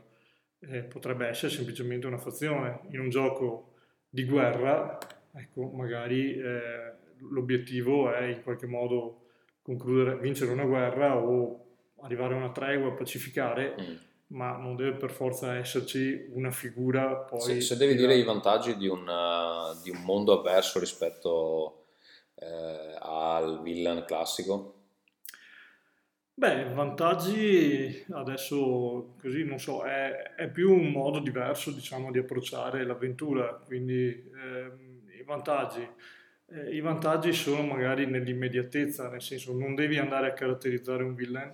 [0.60, 2.82] Eh, potrebbe essere semplicemente una fazione.
[2.92, 3.74] In un gioco
[4.10, 4.98] di guerra,
[5.34, 6.94] ecco, magari eh,
[7.30, 9.26] l'obiettivo è in qualche modo
[9.62, 11.66] concludere, vincere una guerra o
[12.02, 13.96] arrivare a una tregua, pacificare, mm.
[14.32, 17.42] Ma non deve per forza esserci una figura poi...
[17.42, 21.86] Se, se devi dire i vantaggi di, una, di, un mondo avverso rispetto
[22.36, 24.76] eh, al villain classico?
[26.34, 32.86] Beh, vantaggi adesso così non so, è, è più un modo diverso diciamo di approcciare
[32.86, 35.88] l'avventura, quindi ehm, i vantaggi.
[36.48, 41.54] Eh, I vantaggi sono magari nell'immediatezza, nel senso non devi andare a caratterizzare un villain,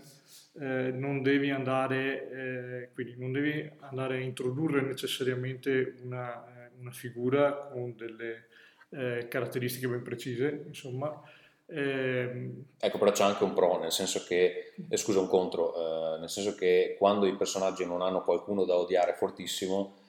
[0.60, 6.92] eh, non devi andare, eh, quindi non devi andare a introdurre necessariamente una, eh, una
[6.92, 8.48] figura con delle
[8.90, 11.22] eh, caratteristiche ben precise, insomma,
[11.68, 16.20] eh, ecco, però c'è anche un pro, nel senso che, eh, scusa, un contro, eh,
[16.20, 20.06] nel senso che quando i personaggi non hanno qualcuno da odiare fortissimo,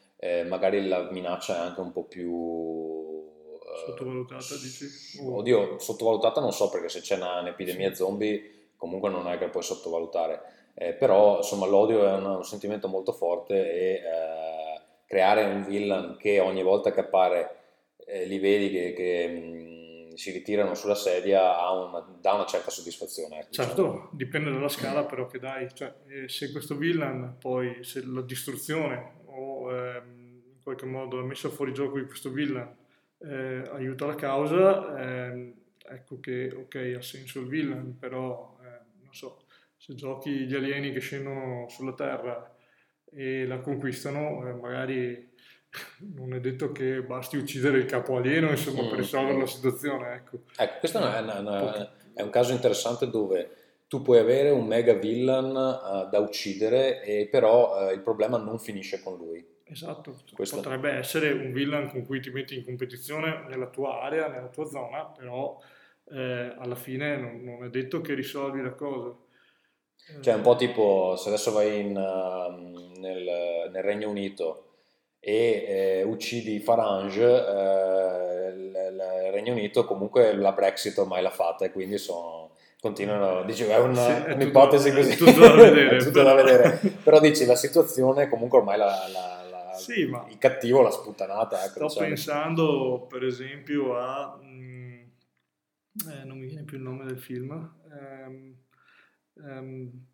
[0.49, 3.25] magari la minaccia è anche un po' più...
[3.87, 4.87] Sottovalutata, dici?
[5.23, 9.62] Oddio, sottovalutata non so perché se c'è una, un'epidemia zombie comunque non è che puoi
[9.62, 10.41] sottovalutare,
[10.73, 14.03] eh, però insomma l'odio è un, un, sentimento molto forte e
[15.05, 17.57] creare un villain che ogni volta che appare
[18.27, 19.69] li vedi che, che
[20.19, 23.38] si ritirano sulla sedia una, dà una certa soddisfazione.
[23.38, 24.09] Ecco, certo, diciamo.
[24.11, 29.12] dipende dalla scala però che dai, cioè, eh, se questo villain poi, se la distruzione
[29.27, 32.69] o ehm, in qualche modo la messa fuori gioco di questo villain
[33.19, 35.55] eh, aiuta la causa, ehm,
[35.88, 38.58] ecco che ok ha senso il villain, però eh,
[39.09, 39.44] non so,
[39.77, 42.55] se giochi gli alieni che scendono sulla Terra
[43.11, 45.31] e la conquistano, eh, magari
[46.14, 48.88] non è detto che basti uccidere il capo alieno insomma, mm.
[48.88, 50.14] per risolvere la situazione.
[50.14, 53.51] Ecco, ecco questo è, una, una, è, un caso interessante dove
[53.88, 58.59] tu puoi avere un mega villain uh, da uccidere, e però uh, il problema non
[58.59, 59.42] finisce con lui.
[59.64, 60.57] Esatto, questo.
[60.57, 64.66] potrebbe essere un villain con cui ti metti in competizione nella tua area, nella tua
[64.66, 65.59] zona, però
[66.11, 69.14] eh, alla fine non, non, è detto che risolvi la cosa.
[70.21, 74.68] Cioè un po' tipo se adesso vai in, uh, nel, nel Regno Unito
[75.21, 81.64] e eh, uccidi Farange, eh, il, il, Regno Unito comunque la Brexit ormai l'ha fatta
[81.64, 85.55] e quindi sono, continuano, dici, è, una, sì, è un'ipotesi tutto, così, è tutto da
[85.55, 86.25] vedere, tutto però.
[86.25, 86.81] Da vedere.
[87.03, 91.64] però dici la situazione comunque ormai la, la, la, sì, il cattivo l'ha sputtanata.
[91.64, 94.78] Ecco, sto pensando per esempio a, mm,
[96.07, 97.51] eh, non mi viene più il nome del film,
[97.91, 98.57] ehm,
[99.45, 100.07] ehm,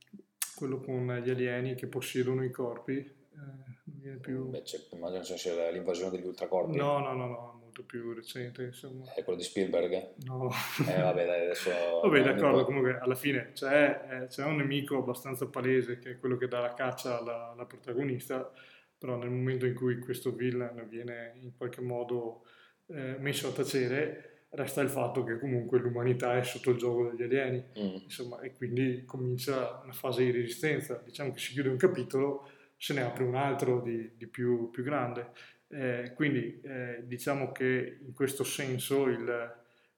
[0.55, 2.97] quello con gli alieni che possiedono i corpi.
[2.97, 4.49] Eh, viene più...
[4.49, 6.77] Beh, c'è, immagino sia l'invasione degli ultracorpi.
[6.77, 9.13] No, no, no, no, molto più recente, insomma.
[9.13, 10.15] È quello di Spielberg?
[10.25, 10.51] No.
[10.89, 11.71] Eh, vabbè, dai, adesso...
[12.03, 16.37] vabbè, d'accordo, comunque alla fine c'è, eh, c'è, un nemico abbastanza palese che è quello
[16.37, 18.53] che dà la caccia alla, alla, protagonista,
[18.97, 22.45] però nel momento in cui questo villain viene in qualche modo
[22.87, 27.23] eh, messo a tacere, resta il fatto che comunque l'umanità è sotto il gioco degli
[27.23, 27.95] alieni, mm.
[28.05, 31.01] insomma, e quindi comincia una fase di resistenza.
[31.05, 34.83] Diciamo che si chiude un capitolo se ne apre un altro di, di più, più,
[34.83, 35.31] grande.
[35.69, 39.55] Eh, quindi eh, diciamo che in questo senso il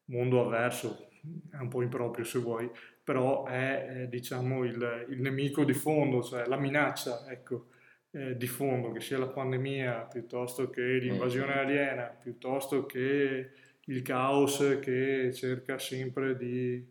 [0.07, 1.09] mondo avverso
[1.51, 2.71] è un po' improprio se vuoi,
[3.03, 7.69] però è eh, diciamo il, il, nemico di fondo, cioè la minaccia ecco,
[8.13, 11.59] eh, di fondo, che sia la pandemia piuttosto che l'invasione mm.
[11.59, 13.51] aliena, piuttosto che
[13.87, 16.84] il caos che cerca sempre di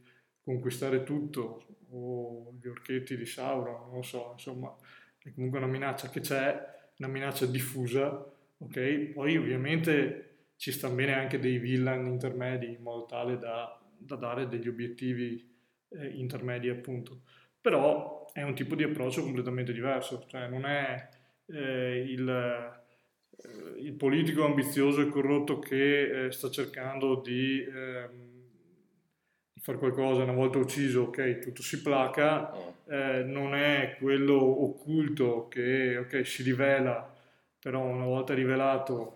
[0.43, 4.75] conquistare tutto o gli orchetti di Sauron, non lo so, insomma,
[5.17, 8.25] è comunque una minaccia che c'è, una minaccia diffusa,
[8.57, 9.11] ok?
[9.13, 14.47] Poi ovviamente ci stanno bene anche dei villain intermedi in modo tale da, da dare
[14.47, 15.51] degli obiettivi
[15.89, 17.21] eh, intermedi appunto,
[17.59, 21.09] però è un tipo di approccio completamente diverso, cioè non è
[21.47, 22.84] eh, il,
[23.77, 27.63] il, politico ambizioso e corrotto che eh, sta cercando di,
[29.53, 32.51] di, fare qualcosa una volta ucciso, ok, tutto si placa,
[32.87, 37.13] eh, non è quello occulto che ok, si rivela,
[37.59, 39.14] però una volta rivelato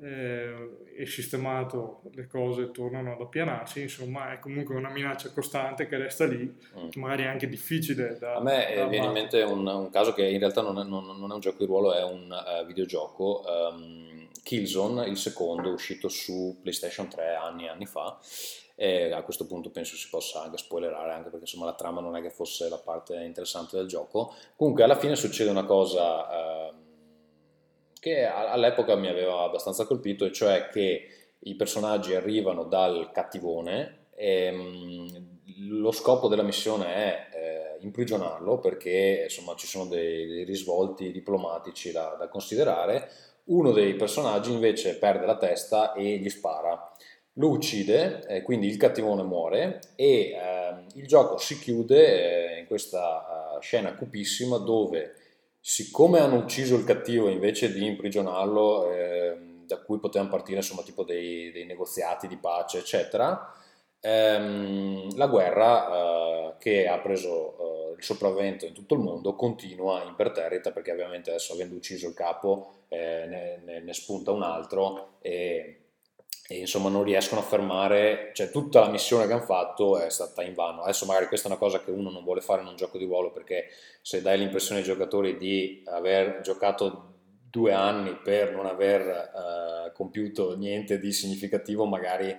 [0.00, 5.96] eh, e sistemato le cose tornano ad appianarsi, insomma è comunque una minaccia costante che
[5.96, 6.88] resta lì, mm.
[6.96, 8.36] magari anche difficile da...
[8.36, 11.04] A me da viene in mente un, un, caso che in realtà non è, non,
[11.04, 16.08] non è, un gioco di ruolo, è un uh, videogioco, um, Killzone, il secondo, uscito
[16.08, 18.18] su PlayStation 3 anni e anni fa,
[18.80, 22.14] e a questo punto penso si possa anche spoilerare anche perché insomma la trama non
[22.14, 26.87] è che fosse la parte interessante del gioco comunque alla fine succede una cosa uh,
[28.00, 31.08] che all'epoca mi aveva abbastanza colpito, e cioè che
[31.40, 35.06] i personaggi arrivano dal cattivone e mm,
[35.68, 41.92] lo scopo della missione è eh, imprigionarlo perché insomma ci sono dei, dei risvolti diplomatici
[41.92, 43.08] da, da, considerare.
[43.44, 46.92] Uno dei personaggi invece perde la testa e gli spara.
[47.34, 52.66] Lo uccide, eh, quindi il cattivone muore e eh, il gioco si chiude eh, in
[52.66, 55.14] questa uh, scena cupissima dove
[55.68, 61.04] siccome hanno ucciso il cattivo invece di imprigionarlo, eh, da cui potevano partire insomma tipo
[61.04, 63.52] dei, dei negoziati di pace, eccetera,
[64.00, 70.04] ehm, la guerra eh, che ha preso eh, il sopravvento in tutto il mondo continua
[70.04, 75.18] imperterrita perché ovviamente adesso avendo ucciso il capo eh, ne, ne, ne, spunta un altro
[75.20, 75.77] e
[76.50, 80.42] e insomma non riescono a fermare, cioè tutta la missione che hanno fatto è stata
[80.42, 80.82] in vano.
[80.82, 83.04] Adesso magari questa è una cosa che uno non vuole fare in un gioco di
[83.04, 83.66] ruolo perché
[84.00, 87.16] se dai l'impressione ai giocatori di aver giocato
[87.50, 92.34] due anni per non aver uh, compiuto niente di significativo, magari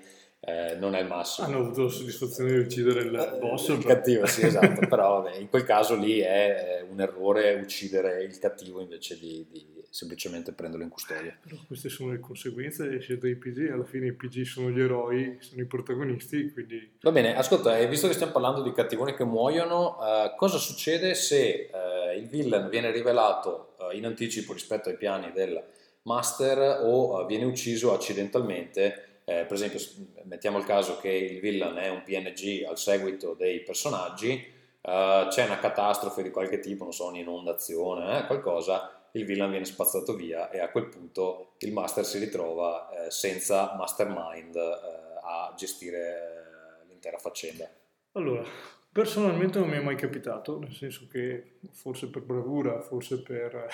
[0.49, 1.47] eh, non è il massimo.
[1.47, 3.67] Hanno avuto la soddisfazione di uccidere il boss.
[3.67, 8.37] Il cattivo, sì, esatto, però vabbè, in quel caso lì è un errore uccidere il
[8.39, 11.37] cattivo invece di, di semplicemente prenderlo in custodia.
[11.41, 14.79] Però queste sono le conseguenze delle scelte dei PG, alla fine i PG sono gli
[14.79, 16.97] eroi, sono i protagonisti, quindi...
[17.01, 21.69] Va bene, ascolta, visto che stiamo parlando di cattivoni che muoiono, uh, cosa succede se
[21.71, 25.63] uh, il villain viene rivelato in anticipo rispetto ai piani del
[26.03, 29.08] master o viene ucciso accidentalmente?
[29.29, 29.79] Per esempio,
[30.23, 35.59] mettiamo il caso che il villain è un PNG al seguito dei personaggi, c'è una
[35.59, 40.69] catastrofe di qualche tipo, non so, un'inondazione, qualcosa, il villain viene spazzato via e a
[40.69, 47.69] quel punto il master si ritrova eh, senza mastermind eh, a gestire eh, l'intera faccenda.
[48.13, 48.43] Allora,
[48.91, 53.67] personalmente non mi è mai capitato, nel senso che forse per bravura, forse per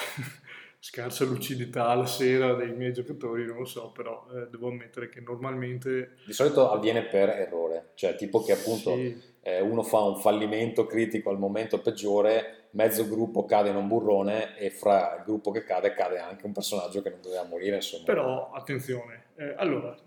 [0.86, 5.20] scarsa lucidità la sera dei miei giocatori, non lo so, però eh, devo ammettere che
[5.20, 6.18] normalmente...
[6.24, 9.20] Di solito avviene per errore, cioè tipo che appunto sì.
[9.42, 14.60] eh, uno fa un fallimento critico al momento peggiore mezzo gruppo cade in un burrone
[14.60, 17.78] e fra il gruppo che cade cade anche un personaggio che non doveva morire.
[17.78, 18.04] Insomma.
[18.04, 19.98] Però attenzione, eh, allora,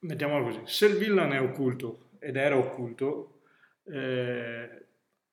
[0.00, 3.40] mettiamolo così, se il villain è occulto ed era occulto,
[3.84, 4.84] eh,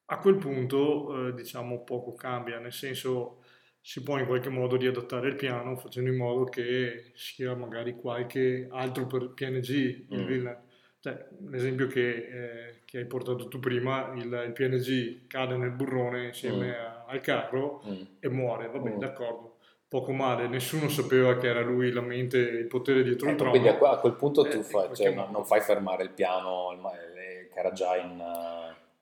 [0.05, 3.38] a quel punto eh, diciamo poco cambia, nel senso
[3.81, 8.67] si può in qualche modo riadattare il piano facendo in modo che sia magari qualche
[8.69, 9.69] altro per PNG
[10.09, 10.25] il mm.
[10.25, 10.57] villain
[11.01, 16.25] cioè, l'esempio che, eh, che, hai portato tu prima, il, il PNG cade nel burrone
[16.25, 16.71] insieme mm.
[16.71, 18.01] a, al carro mm.
[18.19, 18.99] e muore, va bene, mm.
[18.99, 19.55] d'accordo.
[19.87, 23.51] Poco male, nessuno sapeva che era lui la mente, il potere dietro eh, il trono.
[23.51, 27.59] Quindi a, quel punto tu eh, fai, cioè, non fai fermare il piano il, che
[27.59, 28.19] era già in...
[28.19, 28.58] Uh...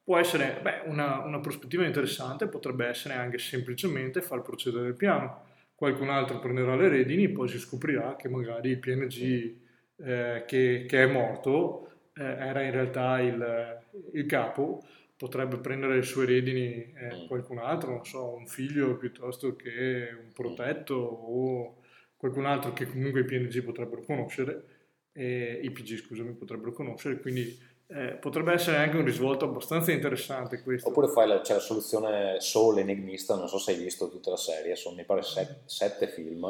[0.08, 5.44] Può essere beh, una, una prospettiva interessante, potrebbe essere anche semplicemente far procedere il piano.
[5.76, 9.58] Qualcun altro prenderà le redini, poi si scoprirà che magari il PNG
[10.02, 10.08] mm.
[10.08, 13.82] eh, che, che, è morto eh, era in realtà il,
[14.14, 14.82] il, capo,
[15.18, 17.28] potrebbe prendere le sue redini eh, mm.
[17.28, 21.82] qualcun altro, non so, un figlio piuttosto che un protetto o
[22.16, 24.64] qualcun altro che comunque i PNG potrebbero conoscere,
[25.12, 30.90] i PG scusami, potrebbero conoscere, quindi eh, potrebbe essere anche un risvolto abbastanza interessante questo.
[30.90, 34.38] Oppure fai la, c'è la soluzione solo enigmista, non so se hai visto tutta la
[34.38, 36.46] serie, sono mi pare set, sette film,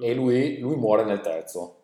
[0.00, 1.82] e lui, lui muore nel terzo.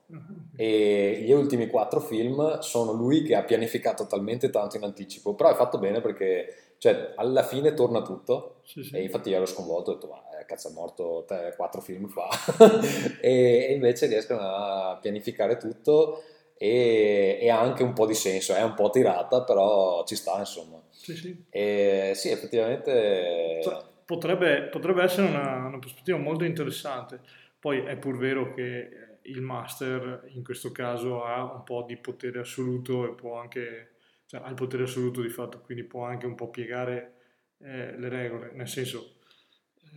[0.57, 5.51] E gli ultimi quattro film sono lui che ha pianificato talmente tanto in anticipo, però
[5.51, 8.97] è fatto bene perché cioè, alla fine torna tutto sì, sì.
[8.97, 12.09] e infatti io ero sconvolto ho detto ma eh, cazzo è morto tre, quattro film
[12.09, 12.29] fa
[13.23, 16.25] e, e, invece riescono a pianificare tutto
[16.63, 20.39] e, e, ha anche un po' di senso, è un po' tirata, però ci sta
[20.39, 20.81] insomma.
[20.91, 21.45] Sì, sì.
[21.51, 23.59] E, sì, effettivamente...
[24.05, 27.19] Potrebbe, potrebbe essere una, una, prospettiva molto interessante.
[27.59, 32.39] Poi è pur vero che il master in questo caso ha un po' di potere
[32.39, 33.95] assoluto e può anche,
[34.27, 37.15] cioè ha il potere assoluto di fatto, quindi può anche un po' piegare
[37.59, 39.17] eh, le regole, nel senso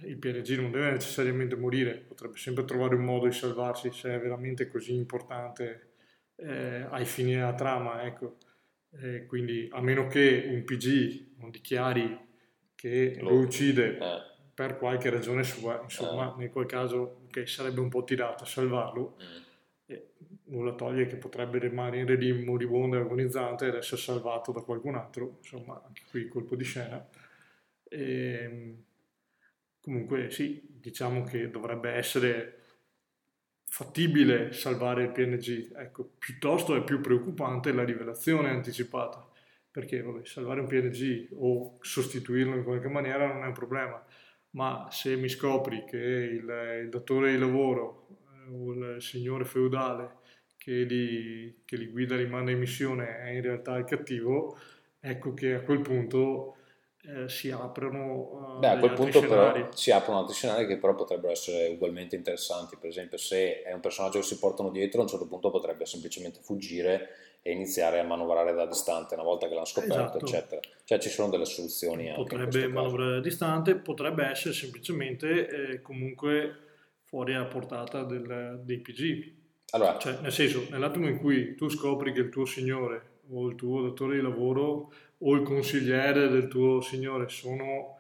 [0.02, 4.20] il PNG non deve necessariamente morire, potrebbe sempre trovare un modo di salvarsi se è
[4.20, 5.94] veramente così importante
[6.38, 8.38] eh, ai fini della trama, ecco.
[8.98, 12.18] Eh, quindi a meno che un PG non dichiari
[12.76, 14.22] che lo, lo uccide eh.
[14.54, 16.44] per qualche ragione sua, insomma, eh.
[16.44, 19.18] in quel caso okay, sarebbe un po' tirato a salvarlo.
[19.22, 19.44] Mm.
[20.48, 25.38] nulla toglie che potrebbe rimanere lì moribondo e agonizzante ed essere salvato da qualcun altro,
[25.42, 27.06] insomma, anche qui colpo di scena.
[27.84, 28.84] E, ehm,
[29.82, 32.65] comunque sì, diciamo che dovrebbe essere
[33.76, 39.30] fattibile salvare il PNG, ecco, piuttosto è più preoccupante la rivelazione anticipata,
[39.70, 44.02] perché vabbè, salvare un PNG o sostituirlo in qualche maniera non è un problema,
[44.52, 48.08] ma se mi scopri che il, il datore di lavoro
[48.48, 50.20] eh, o il signore feudale
[50.56, 54.58] che li, che li guida, li manda in missione è in realtà il cattivo,
[55.02, 56.56] ecco che a quel punto
[57.08, 59.62] eh, si aprono uh, Beh, a quel punto scenari.
[59.62, 63.74] però si aprono altri scenari che però potrebbero essere ugualmente interessanti per esempio se è
[63.74, 67.10] un personaggio che si portano dietro a un certo punto potrebbe semplicemente fuggire
[67.42, 70.26] e iniziare a manovrare da distante una volta che l'hanno scoperto esatto.
[70.26, 76.56] eccetera cioè ci sono delle soluzioni potrebbe manovrare da distante potrebbe essere semplicemente eh, comunque
[77.04, 82.14] fuori a portata del, dei PG allora, cioè, nel senso, nell'attimo in cui tu scopri
[82.14, 86.82] che il tuo signore o il tuo datore di lavoro o il consigliere del tuo
[86.82, 87.98] signore sono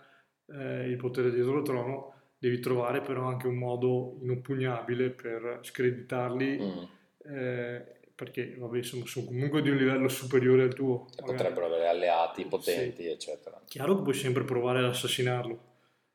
[0.47, 6.59] eh, il potere dietro il trono, devi trovare però anche un modo inoppugnabile per screditarli,
[6.59, 7.34] mm.
[7.36, 11.07] eh, perché vabbè, insomma, sono comunque di un livello superiore al tuo.
[11.16, 13.09] Potrebbero avere alleati potenti, sì.
[13.09, 13.61] eccetera.
[13.66, 15.59] Chiaro che puoi sempre provare ad assassinarlo,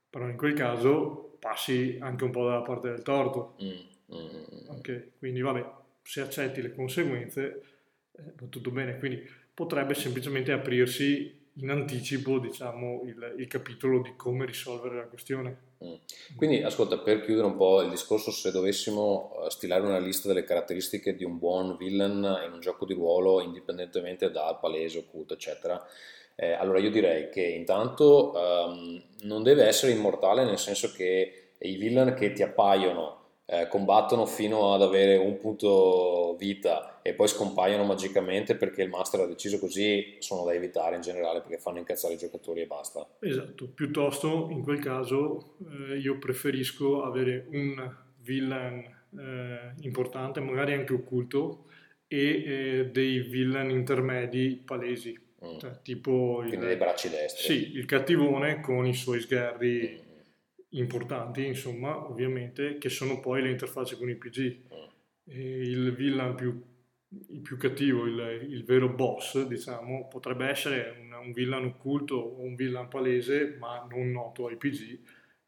[0.08, 3.56] però in quel caso passi anche un po' dalla parte del torto.
[3.62, 3.88] Mm.
[4.14, 4.68] Mm.
[4.78, 5.64] Ok, quindi vabbè,
[6.02, 7.62] se accetti le conseguenze,
[8.12, 8.98] eh, va tutto bene.
[8.98, 9.28] Quindi
[9.60, 15.56] potrebbe semplicemente aprirsi in anticipo diciamo, il, il, capitolo di come risolvere la questione.
[15.84, 15.94] Mm.
[16.34, 20.44] Quindi ascolta, per chiudere un po' il discorso, se dovessimo eh, stilare una lista delle
[20.44, 25.86] caratteristiche di un buon villain in un gioco di ruolo, indipendentemente dal palese, occulto, eccetera,
[26.36, 31.76] eh, allora io direi che intanto um, non deve essere immortale, nel senso che i
[31.76, 33.19] villain che ti appaiono
[33.52, 39.20] eh, combattono fino ad avere un punto vita e poi scompaiono magicamente perché il master
[39.20, 43.04] ha deciso così, sono da evitare in generale perché fanno incazzare i giocatori e basta.
[43.18, 47.92] Esatto, piuttosto in quel caso eh, io preferisco avere un
[48.22, 48.84] villain
[49.18, 51.64] eh, importante, magari anche occulto,
[52.06, 55.18] e eh, dei villain intermedi palesi.
[55.44, 55.58] Mm.
[55.58, 57.42] Cioè, tipo Quindi il, dei bracci destri.
[57.42, 60.02] Sì, il cattivone con i suoi sgherri.
[60.06, 60.09] Mm
[60.70, 64.60] importanti, insomma, ovviamente, che sono poi le interfacce con i PG.
[65.24, 66.62] E il villain più,
[67.28, 72.40] il più cattivo, il, il, vero boss, diciamo, potrebbe essere un, un, villain occulto o
[72.40, 74.98] un villain palese, ma non noto ai PG,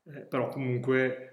[0.05, 1.29] eh, però comunque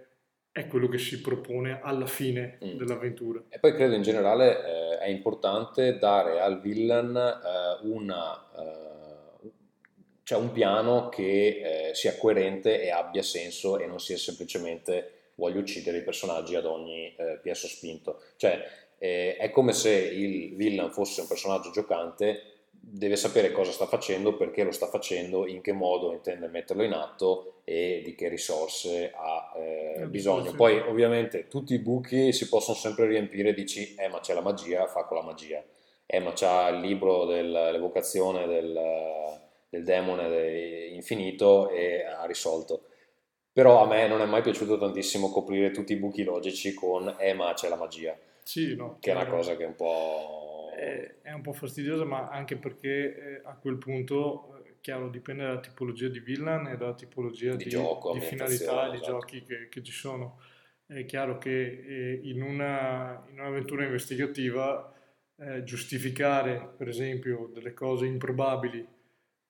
[0.51, 2.77] è quello che si propone alla fine mm.
[2.77, 3.43] dell'avventura.
[3.49, 8.88] E poi credo in generale eh, è importante dare al villain eh, una eh,
[10.29, 15.59] c'è un piano che eh, sia coerente e abbia senso e non sia semplicemente voglio
[15.59, 18.21] uccidere i personaggi ad ogni eh, piezo spinto.
[18.35, 18.63] Cioè,
[18.99, 24.35] eh, è come se il villain fosse un personaggio giocante, deve sapere cosa sta facendo,
[24.35, 29.11] perché lo sta facendo, in che modo intende metterlo in atto e di che risorse
[29.11, 30.53] ha eh, bisogno.
[30.53, 34.85] Poi ovviamente tutti i buchi si possono sempre riempire, dici, eh ma c'è la magia,
[34.85, 35.63] fa con la magia.
[36.05, 42.85] Eh ma c'ha il libro dell'evocazione del del demone infinito e ha risolto.
[43.51, 47.33] Però a me non è mai piaciuto tantissimo coprire tutti i buchi logici con eh
[47.33, 48.17] ma c'è la magia.
[48.43, 48.97] Sì, no.
[48.99, 50.71] Che è una cosa che è un po'...
[50.75, 55.59] È, un po' fastidiosa, ma anche perché eh, a quel punto, eh, chiaro, dipende dalla
[55.59, 58.91] tipologia di villain e dalla tipologia di, di, gioco, di finalità, esatto.
[58.91, 60.39] di giochi che, che, ci sono.
[60.85, 64.93] È chiaro che eh, in, una, in un'avventura investigativa
[65.37, 68.87] eh, giustificare, per esempio, delle cose improbabili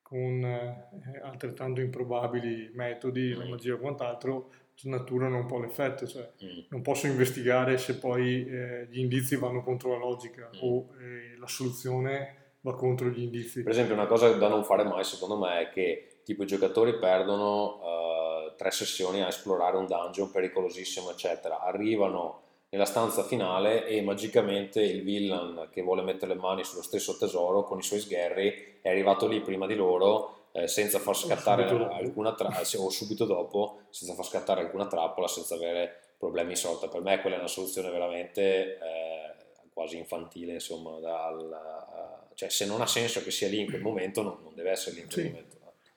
[0.09, 6.59] con eh, altrettanto improbabili metodi, la magia o quant'altro, snaturano un po' l'effetto, cioè mm.
[6.69, 10.59] non posso investigare se poi eh, gli indizi vanno contro la logica mm.
[10.61, 13.61] o eh, la soluzione va contro gli indizi.
[13.61, 16.97] Per esempio una cosa da non fare mai secondo me è che tipo i giocatori
[16.97, 24.01] perdono uh, tre sessioni a esplorare un dungeon pericolosissimo eccetera, arrivano nella stanza finale e
[24.01, 28.79] magicamente il villain che vuole mettere le mani sullo stesso tesoro con i suoi sgherri
[28.81, 33.81] è arrivato lì prima di loro eh, senza far scattare alcuna trappola o subito dopo
[33.89, 37.47] senza far scattare alcuna trappola senza avere problemi in sorta per me quella è una
[37.47, 39.33] soluzione veramente eh,
[39.73, 44.21] quasi infantile insomma dal, cioè se non ha senso che sia lì in quel momento
[44.21, 45.29] non, non deve essere lì in quel sì.
[45.29, 45.48] momento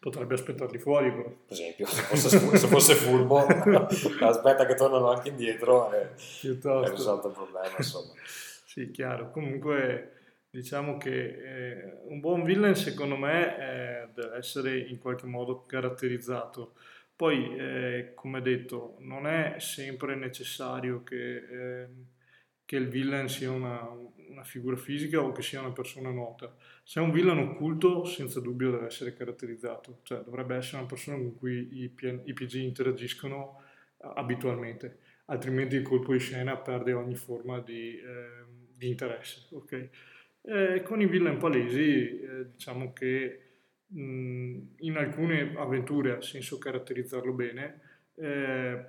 [0.03, 1.13] Potrebbe aspettarli fuori.
[1.13, 2.29] Per esempio, se fosse,
[2.59, 3.47] se fosse furbo,
[4.19, 8.13] aspetta che tornano anche indietro e è risolto il problema, insomma.
[8.25, 9.31] sì, chiaro.
[9.31, 15.65] Comunque, diciamo che eh, un buon villain, secondo me, eh, deve essere in qualche modo
[15.67, 16.73] caratterizzato.
[17.15, 22.07] Poi, eh, come detto, non è sempre necessario che, ehm,
[22.73, 23.87] che il villain sia una,
[24.31, 26.57] una figura fisica o che sia una persona nota.
[26.83, 31.19] Se è un villain occulto, senza dubbio deve essere caratterizzato, cioè dovrebbe essere una persona
[31.19, 33.61] con cui i, PG interagiscono
[33.99, 38.43] eh, abitualmente, altrimenti il colpo di scena perde ogni forma di, eh,
[38.75, 39.49] di interesse.
[39.51, 39.91] Okay?
[40.41, 43.41] Eh, con i villain palesi, eh, diciamo che
[43.87, 47.81] mh, in alcune avventure ha senso caratterizzarlo bene
[48.15, 48.85] eh,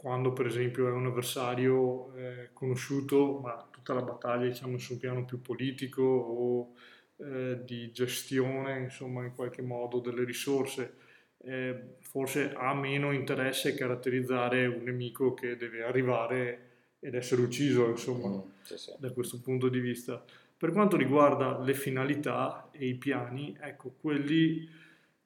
[0.00, 4.98] quando per esempio è un avversario eh, conosciuto, ma tutta la battaglia diciamo su un
[4.98, 6.72] piano più politico o
[7.18, 10.94] eh, di gestione, insomma, in qualche modo delle risorse.
[11.42, 18.28] Eh, forse ha meno interesse caratterizzare un nemico che deve arrivare ed essere ucciso, insomma,
[18.28, 18.92] mm, sì, sì.
[18.98, 20.24] da questo punto di vista.
[20.56, 24.66] Per quanto riguarda le finalità e i piani, ecco, quelli,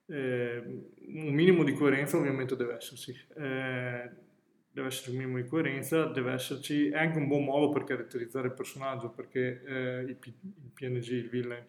[0.07, 0.62] eh,
[1.07, 3.16] un minimo di coerenza ovviamente deve esserci.
[4.75, 8.49] Deve esserci un minimo di coerenza, deve esserci è anche un buon modo per caratterizzare
[8.49, 11.64] il personaggio, perché eh, il, P, il, PNG, il villain,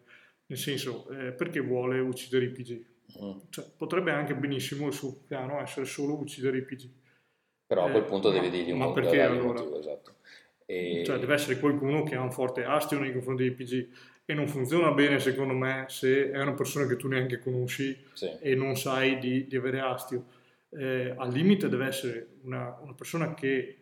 [0.46, 2.84] nel senso, eh, perché vuole uccidere i PG?
[3.22, 3.38] Mm.
[3.48, 6.88] Cioè, potrebbe anche benissimo il suo piano essere solo uccidere i PG.
[7.68, 9.60] Però a quel eh, punto deve dirgli un ma perché allora?
[9.60, 10.14] Motivo, esatto.
[10.66, 11.04] E...
[11.06, 13.88] Cioè, deve essere qualcuno che ha un forte astio nei confronti dei PG
[14.24, 18.28] e non funziona bene secondo me se è una persona che tu neanche conosci sì.
[18.40, 20.34] e non sai di, di avere astio
[20.70, 23.76] eh, al limite deve essere una, una, persona che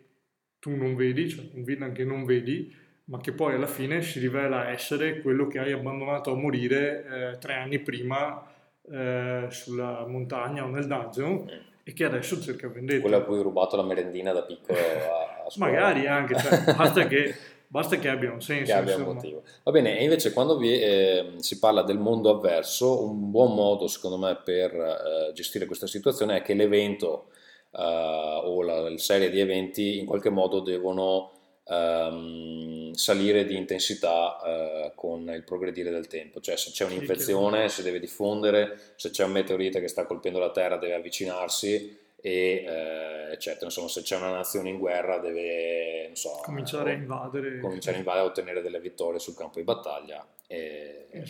[0.59, 2.73] tu non vedi, cioè un villain che non vedi,
[3.05, 7.37] ma che poi alla fine si rivela essere quello che hai abbandonato a morire eh,
[7.37, 8.51] tre anni prima
[8.89, 11.49] eh, sulla montagna o nel dungeon
[11.83, 13.01] e che adesso cerca vendetta.
[13.01, 15.47] Quello a cui hai rubato la merendina da piccolo a, a.
[15.57, 17.35] Magari anche, cioè, basta che
[17.67, 18.71] Basta che abbia un senso.
[18.71, 19.43] Che abbia un motivo.
[19.63, 23.87] Va bene, e invece quando vi, eh, si parla del mondo avverso, un buon modo
[23.87, 27.29] secondo me per eh, gestire questa situazione è che l'evento
[27.71, 31.31] eh, o la, la, serie di eventi in qualche modo devono
[31.65, 36.39] ehm, salire di intensità eh, con il progredire del tempo.
[36.39, 40.51] Cioè se c'è un'infezione si deve diffondere, se c'è un meteorite che sta colpendo la
[40.51, 43.65] Terra deve avvicinarsi e eh, eccetera.
[43.65, 48.25] Insomma, se c'è una nazione in guerra deve so, cominciare a invadere, cominciare a invadere
[48.25, 51.23] ottenere delle vittorie sul campo di battaglia, e, e,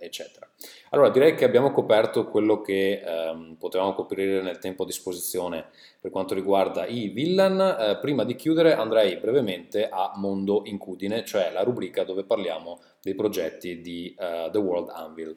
[0.00, 0.50] eccetera.
[0.90, 5.66] Allora, direi che abbiamo coperto quello che ehm, potevamo coprire nel tempo a disposizione
[6.00, 7.60] per quanto riguarda i villain.
[7.60, 13.14] Eh, prima di chiudere andrei brevemente a Mondo Incudine, cioè la rubrica dove parliamo dei
[13.14, 15.36] progetti di uh, The World Anvil.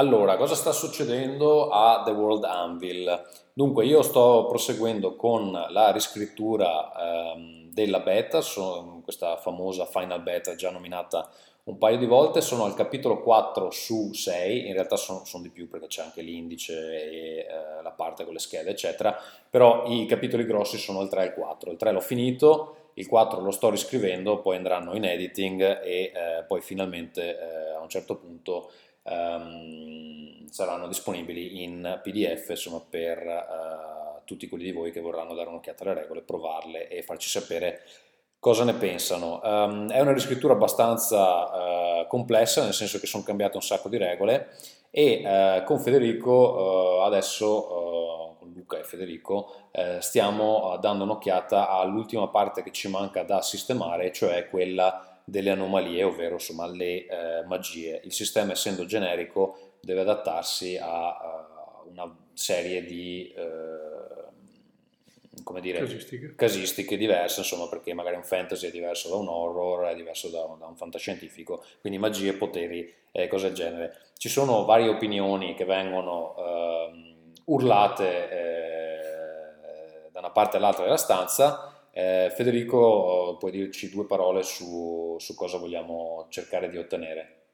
[0.00, 3.22] Allora, cosa sta succedendo a The World Anvil?
[3.52, 8.40] Dunque, io sto proseguendo con la riscrittura ehm, della beta,
[9.04, 11.28] questa famosa final beta già nominata
[11.64, 15.50] un paio di volte, sono al capitolo 4 su 6, in realtà sono, sono di
[15.50, 19.14] più perché c'è anche l'indice e eh, la parte con le schede, eccetera,
[19.50, 21.72] però i capitoli grossi sono il 3 e il 4.
[21.72, 26.44] Il 3 l'ho finito, il 4 lo sto riscrivendo, poi andranno in editing e eh,
[26.48, 28.70] poi finalmente eh, a un certo punto
[29.10, 35.48] um, saranno disponibili in PDF insomma, per uh, tutti quelli di voi che vorranno dare
[35.48, 37.82] un'occhiata alle regole, provarle e farci sapere
[38.38, 39.40] cosa ne pensano.
[39.42, 43.96] Um, è una riscrittura abbastanza uh, complessa, nel senso che sono cambiate un sacco di
[43.96, 44.48] regole
[44.90, 49.54] e uh, con Federico adesso, con Luca e Federico,
[50.00, 56.34] stiamo dando un'occhiata all'ultima parte che ci manca da sistemare, cioè quella delle anomalie, ovvero
[56.34, 58.00] insomma le eh, magie.
[58.04, 64.20] Il sistema essendo generico deve adattarsi a uh, una serie di eh,
[65.44, 66.34] come dire, casistiche.
[66.34, 66.96] casistiche.
[66.96, 70.66] diverse, insomma, perché magari un fantasy è diverso da un horror, è diverso da, da
[70.66, 73.96] un fantascientifico, quindi magie, poteri e cose del genere.
[74.16, 77.14] Ci sono varie opinioni che vengono eh,
[77.46, 81.69] urlate eh, da una parte all'altra della stanza.
[82.00, 87.48] Eh, Federico, puoi dirci due parole su, su cosa vogliamo cercare di ottenere?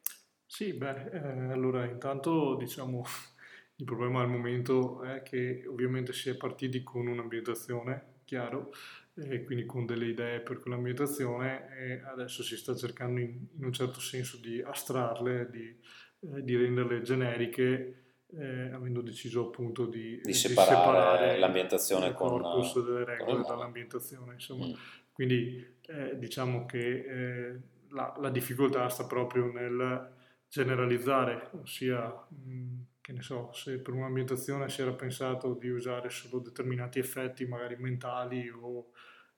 [0.46, 3.02] Sì, beh, eh, allora intanto diciamo
[3.74, 8.72] il problema al momento è che ovviamente si è partiti con un'ambientazione, chiaro,
[9.14, 13.72] e quindi con delle idee per quell'ambientazione e adesso si sta cercando in, in un
[13.72, 15.76] certo senso di astrarle, di,
[16.20, 18.05] eh, di renderle generiche,
[18.38, 23.42] eh, avendo deciso appunto di, di separare, di separare l'ambientazione il con, corpus delle regole
[23.42, 24.34] dall'ambientazione.
[24.34, 24.66] Insomma.
[24.66, 24.72] Mm.
[25.12, 27.60] Quindi eh, diciamo che eh,
[27.90, 30.10] la, la, difficoltà sta proprio nel
[30.48, 32.26] generalizzare, ossia...
[32.28, 37.46] Mh, che ne so, se per un'ambientazione si era pensato di usare solo determinati effetti,
[37.46, 38.90] magari mentali o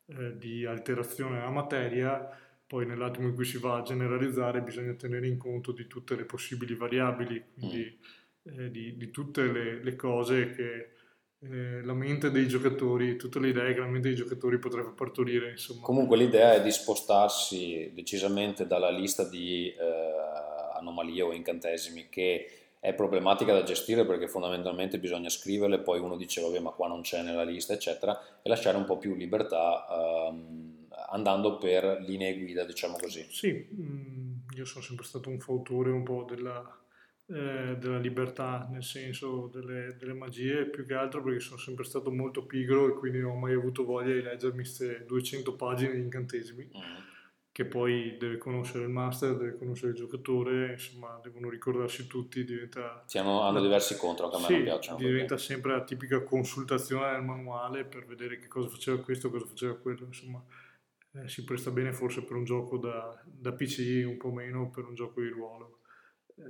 [0.06, 2.26] eh, di alterazione della materia,
[2.66, 6.24] poi nell'attimo in cui si va a generalizzare bisogna tenere in conto di tutte le
[6.24, 8.04] possibili variabili, quindi mm.
[8.56, 10.88] Eh, di, di, tutte le, le cose che
[11.40, 15.50] eh, la mente dei giocatori, tutte le idee che la mente dei giocatori potrebbe partorire.
[15.50, 15.82] Insomma.
[15.82, 22.94] Comunque l'idea è di spostarsi decisamente dalla lista di eh, anomalie o incantesimi che è
[22.94, 27.22] problematica da gestire perché fondamentalmente bisogna scriverle, poi uno dice vabbè ma qua non c'è
[27.22, 29.84] nella lista eccetera e lasciare un po' più libertà
[30.30, 33.26] um, andando per linee guida diciamo così.
[33.30, 36.62] Sì, mm, io sono sempre stato un fautore un po' della,
[37.28, 42.10] eh, della libertà nel senso delle, delle, magie più che altro perché sono sempre stato
[42.10, 46.00] molto pigro e quindi non ho mai avuto voglia di leggermi queste 200 pagine di
[46.00, 46.70] incantesimi.
[46.76, 47.16] Mm
[47.58, 53.02] che poi deve conoscere il master, deve conoscere il giocatore, insomma devono ricordarsi tutti, diventa...
[53.04, 54.96] Sì, hanno, diversi contro, anche a me sì, non piacciono.
[54.98, 55.42] diventa perché...
[55.42, 60.04] sempre la tipica consultazione del manuale per vedere che cosa faceva questo, cosa faceva quello,
[60.04, 60.40] insomma
[61.14, 64.84] eh, si presta bene forse per un gioco da, da, PC, un po' meno per
[64.84, 65.77] un gioco di ruolo.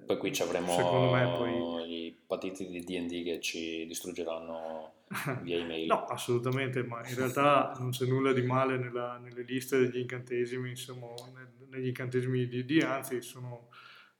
[0.07, 4.93] Poi qui ci avremo i patiti di D&D che ci distruggeranno
[5.43, 5.87] via email.
[5.87, 10.71] No, assolutamente, ma in realtà non c'è nulla di male nella, nelle liste degli incantesimi,
[10.71, 11.09] insomma,
[11.71, 13.69] negli incantesimi di D, anzi sono,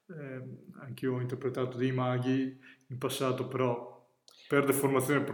[0.09, 0.43] eh,
[0.81, 2.59] anch'io ho interpretato dei maghi
[2.89, 4.07] in passato, però
[4.49, 5.25] per deformazione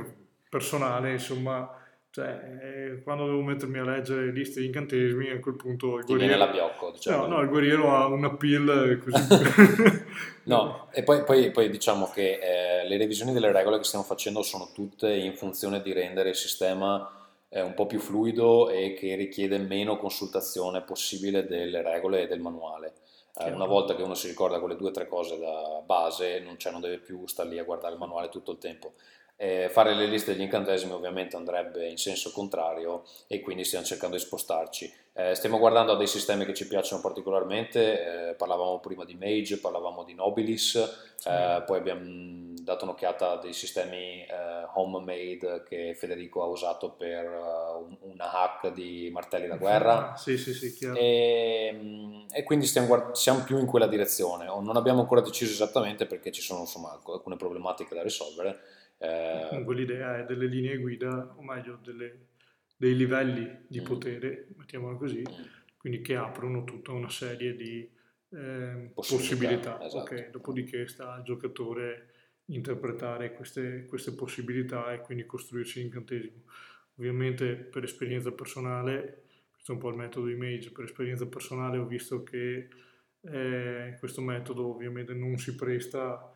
[0.49, 1.69] personale, insomma,
[2.11, 6.13] cioè, eh, quando devo mettermi a leggere liste di incantesimi, a quel punto il Ti
[6.15, 6.37] guerriero...
[6.37, 7.27] viene la biocco, diciamo.
[7.27, 10.03] No, no, il guerriero ha una appeal così...
[10.45, 14.43] no, e poi, poi, poi diciamo che eh, le revisioni delle regole che stiamo facendo
[14.43, 17.11] sono tutte in funzione di rendere il sistema
[17.49, 22.41] eh, un po' più fluido e che richiede meno consultazione possibile delle regole e del
[22.41, 22.95] manuale.
[23.37, 26.57] Eh, una volta che uno si ricorda quelle due o tre cose da base, non,
[26.59, 28.95] cioè, non deve più stare lì a guardare il manuale tutto il tempo.
[29.37, 34.17] Eh, fare le liste degli incantesimi ovviamente andrebbe in senso contrario e quindi stiamo cercando
[34.17, 34.93] di spostarci.
[35.13, 39.59] Eh, stiamo guardando a dei sistemi che ci piacciono particolarmente, eh, parlavamo prima di Mage,
[39.59, 40.75] parlavamo di Nobilis,
[41.25, 47.27] eh, poi abbiamo dato un'occhiata a dei sistemi eh, homemade che Federico ha usato per
[47.29, 50.15] uh, una hack di martelli da guerra.
[50.17, 50.97] Sì, sì, sì, chiaro.
[50.99, 54.47] E, e quindi stiamo, guard- siamo più in quella direzione.
[54.47, 58.59] Non abbiamo ancora deciso esattamente perché ci sono insomma, alcune problematiche da risolvere
[58.99, 62.29] eh, Comunque l'idea è delle linee guida, o meglio delle,
[62.77, 63.85] dei livelli di mm.
[63.85, 65.45] potere, mettiamolo così, mm.
[65.77, 67.89] quindi che aprono tutta una serie di
[68.31, 69.77] eh, possibilità.
[69.77, 69.85] possibilità.
[69.85, 70.03] Esatto.
[70.03, 72.13] Okay, dopodiché sta al giocatore
[72.47, 76.43] interpretare queste, queste possibilità e quindi costruirsi l'incantesimo.
[76.97, 81.87] Ovviamente per esperienza personale, questo è un po' il metodo image, per esperienza personale ho
[81.87, 82.69] visto che
[83.21, 86.33] eh, questo metodo ovviamente non si presta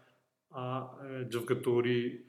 [0.49, 2.27] a eh, giocatori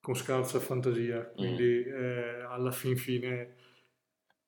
[0.00, 1.94] con scarsa fantasia, quindi mm.
[1.94, 3.56] eh, alla fin fine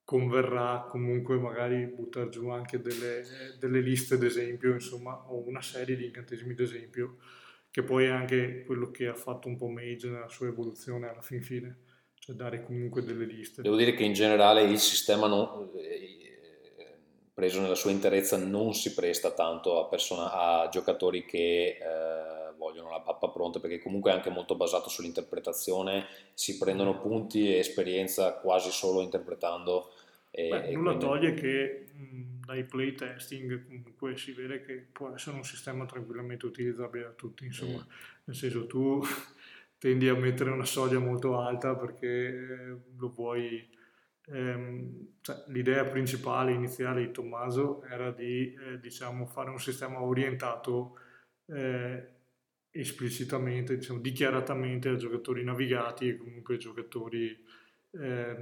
[0.03, 3.23] converrà comunque magari buttare giù anche delle,
[3.59, 7.17] delle liste d'esempio, insomma, o una serie di incantesimi d'esempio,
[7.71, 11.21] che poi è anche quello che ha fatto un po' Mage nella sua evoluzione alla
[11.21, 11.79] fin fine,
[12.15, 13.61] cioè dare comunque delle liste.
[13.61, 16.23] Devo dire che in generale il sistema non, eh,
[17.33, 21.77] preso nella sua interezza non si presta tanto a, persona, a giocatori che...
[22.63, 27.57] Vogliono la pappa pronta perché comunque è anche molto basato sull'interpretazione, si prendono punti e
[27.57, 29.91] esperienza quasi solo interpretando.
[30.31, 31.05] E, Beh, e nulla quindi...
[31.05, 37.03] toglie che mh, dai playtesting comunque si vede che può essere un sistema tranquillamente utilizzabile
[37.03, 38.23] da tutti, insomma, mm.
[38.23, 39.03] nel senso tu
[39.77, 43.71] tendi a mettere una soglia molto alta perché eh, lo vuoi...
[44.27, 50.97] Ehm, cioè, l'idea principale iniziale di Tommaso era di eh, diciamo, fare un sistema orientato
[51.47, 52.07] eh,
[52.75, 57.37] esplicitamente, diciamo, dichiaratamente a giocatori navigati e comunque giocatori
[57.91, 58.35] eh,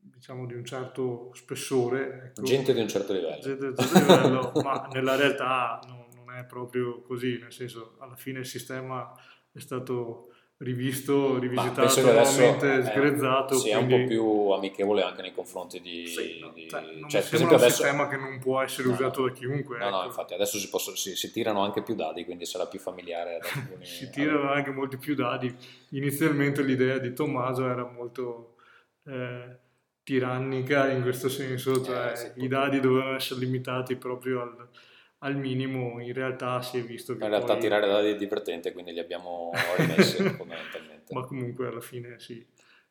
[0.00, 2.28] diciamo di un certo spessore.
[2.28, 2.42] Ecco.
[2.42, 3.40] Gente di un certo livello.
[3.40, 7.96] Gente di un certo livello, ma nella realtà non, non, è proprio così, nel senso
[7.98, 9.12] alla fine il sistema
[9.52, 13.56] è stato rivisto, rivisitato, nuovamente sgrezzato.
[13.56, 13.94] Sì, quindi...
[13.94, 16.06] è un po' più amichevole anche nei confronti di...
[16.06, 16.68] Sì, no, di...
[16.68, 17.76] Cioè, non cioè, esempio un adesso...
[17.76, 19.78] sistema che non può essere no, usato da chiunque.
[19.78, 19.96] No, ecco.
[19.96, 23.38] no, infatti adesso si, possono, si, si, tirano anche più dadi, quindi sarà più familiare.
[23.42, 23.84] Alcuni...
[23.84, 25.54] si tirano anche molti più dadi.
[25.90, 28.54] Inizialmente l'idea di Tommaso era molto...
[29.06, 29.66] Eh,
[30.08, 34.68] tirannica in questo senso, cioè eh, sì, i dadi dovevano essere limitati proprio al,
[35.18, 37.24] al minimo, in realtà si è visto che...
[37.24, 37.62] In realtà poi...
[37.62, 41.12] tirare dadi è divertente, quindi li abbiamo rimessi fondamentalmente.
[41.14, 42.46] Ma comunque alla fine sì,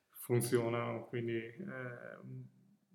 [0.10, 2.18] funzionano, quindi eh,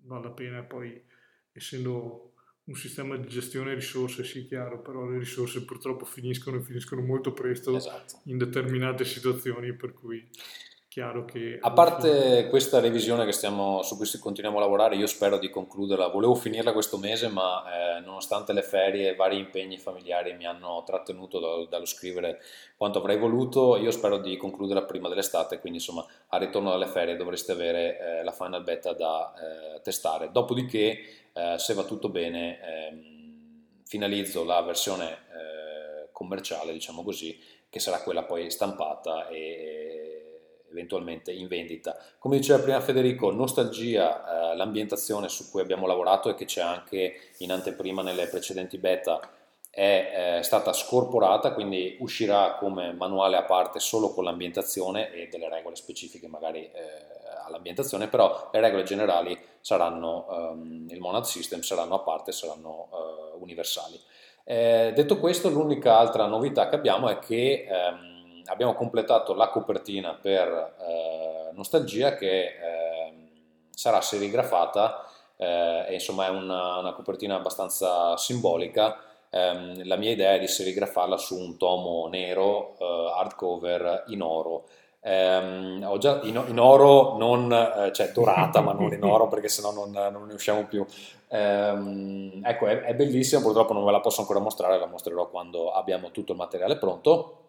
[0.01, 1.03] vale la pena poi,
[1.51, 2.33] essendo
[2.65, 7.33] un sistema di gestione risorse, sì chiaro, però le risorse purtroppo finiscono e finiscono molto
[7.33, 8.21] presto esatto.
[8.25, 10.25] in determinate situazioni, per cui
[10.93, 11.57] chiaro che...
[11.59, 16.35] A parte questa revisione stiamo, su cui continuiamo a lavorare, io spero di concluderla, volevo
[16.35, 21.39] finirla questo mese, ma eh, nonostante le ferie e vari impegni familiari mi hanno trattenuto
[21.39, 22.41] da, dallo scrivere
[22.77, 27.15] quanto avrei voluto, io spero di concluderla prima dell'estate, quindi insomma al ritorno dalle ferie
[27.15, 30.29] dovreste avere eh, la final beta da eh, testare.
[30.31, 30.99] Dopodiché,
[31.33, 37.35] eh, se va tutto bene, ehm, finalizzo la versione eh, commerciale, diciamo così,
[37.67, 40.12] che sarà quella poi stampata e
[40.73, 41.95] eventualmente in vendita.
[42.19, 47.13] Come diceva prima Federico, nostalgia, eh, l'ambientazione su cui abbiamo lavorato e che c'è anche
[47.37, 49.21] in anteprima nelle precedenti beta
[49.75, 55.49] è eh, stata scorporata, quindi uscirà come manuale a parte solo con l'ambientazione e delle
[55.49, 57.13] regole specifiche magari eh,
[57.45, 63.41] all'ambientazione, però le regole generali saranno, um, il Monad System saranno a parte, saranno uh,
[63.41, 63.99] universali.
[64.43, 68.12] Eh, detto questo, l'unica altra novità che abbiamo è che um,
[68.45, 73.13] abbiamo completato la copertina per eh, Nostalgia che eh,
[73.69, 75.05] sarà serigrafata
[75.37, 78.97] eh, e insomma è una, una copertina abbastanza simbolica.
[79.29, 84.65] Ehm, la mia idea è di serigrafarla su un tomo nero eh, hardcover in oro.
[85.05, 89.49] Um, ho già in, in oro, non, eh, cioè dorata, ma non in oro perché
[89.49, 90.85] sennò non, non ne usciamo più.
[91.27, 95.73] Um, ecco, è, è, bellissima, purtroppo non ve la posso ancora mostrare, la mostrerò quando
[95.73, 97.42] abbiamo tutto il materiale pronto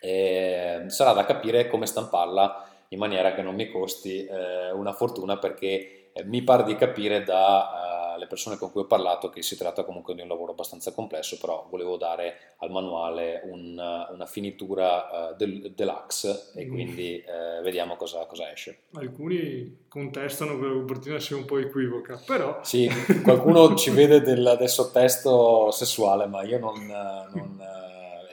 [0.00, 5.38] e sarà da capire come stamparla in maniera che non mi costi eh, una fortuna
[5.38, 9.56] perché eh, mi pare di capire dalle uh, persone con cui ho parlato che si
[9.56, 13.78] tratta comunque di un lavoro abbastanza complesso però volevo dare al manuale un,
[14.10, 16.70] una finitura uh, del, deluxe e mm.
[16.70, 22.20] quindi uh, vediamo cosa, cosa, esce alcuni contestano che la copertina sia un po' equivoca
[22.24, 22.88] però sì,
[23.22, 27.57] qualcuno ci vede del, del sottesto sessuale ma io non, non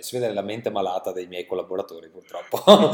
[0.06, 2.92] si vede la mente malata dei miei collaboratori purtroppo.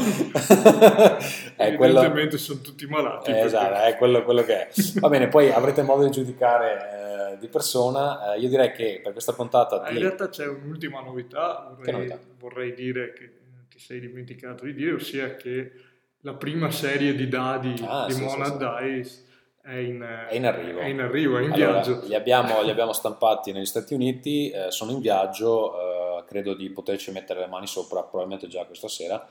[1.56, 2.36] è Evidentemente quello...
[2.38, 3.30] sono tutti malati.
[3.30, 4.70] Eh, esatto, è quello, quello, che è.
[4.94, 8.32] Va bene, poi avrete modo di giudicare eh, di persona.
[8.32, 9.82] Eh, io direi che per questa puntata...
[9.88, 9.96] Di...
[9.96, 13.32] In realtà c'è un'ultima novità, vorrei, novità, vorrei dire che
[13.68, 15.72] ti sei dimenticato di dire, ossia che
[16.20, 19.30] la prima serie di dadi ah, di sì, Monad sì, Dice
[19.62, 20.80] è in, è in, arrivo.
[20.80, 22.02] È in arrivo, è in allora, viaggio.
[22.04, 26.70] Li abbiamo, li abbiamo, stampati negli Stati Uniti, eh, sono in viaggio, eh, credo di
[26.70, 29.28] poterci mettere le mani sopra probabilmente già questa sera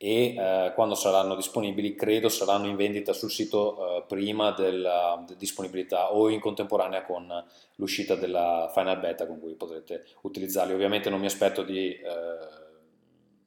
[0.00, 6.12] e eh, quando saranno disponibili credo saranno in vendita sul sito eh, prima della, disponibilità
[6.12, 10.72] o in contemporanea con l'uscita della final beta con cui potrete utilizzarli.
[10.72, 12.02] Ovviamente non mi aspetto di eh,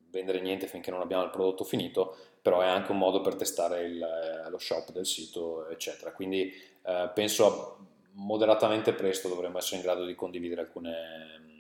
[0.10, 3.86] vendere niente finché non abbiamo il prodotto finito, però è anche un modo per testare
[3.86, 6.12] il, eh, lo shop del sito, eccetera.
[6.12, 7.78] Quindi eh, penso
[8.14, 11.51] moderatamente presto dovremo essere in grado di condividere alcune,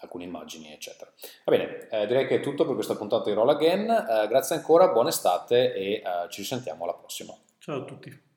[0.00, 1.12] alcune immagini, eccetera.
[1.44, 3.88] Va bene, eh, direi che è tutto per questa puntata di Roll Again.
[3.88, 7.34] Eh, grazie ancora, buona estate e eh, ci sentiamo alla prossima.
[7.58, 8.28] Ciao a tutti.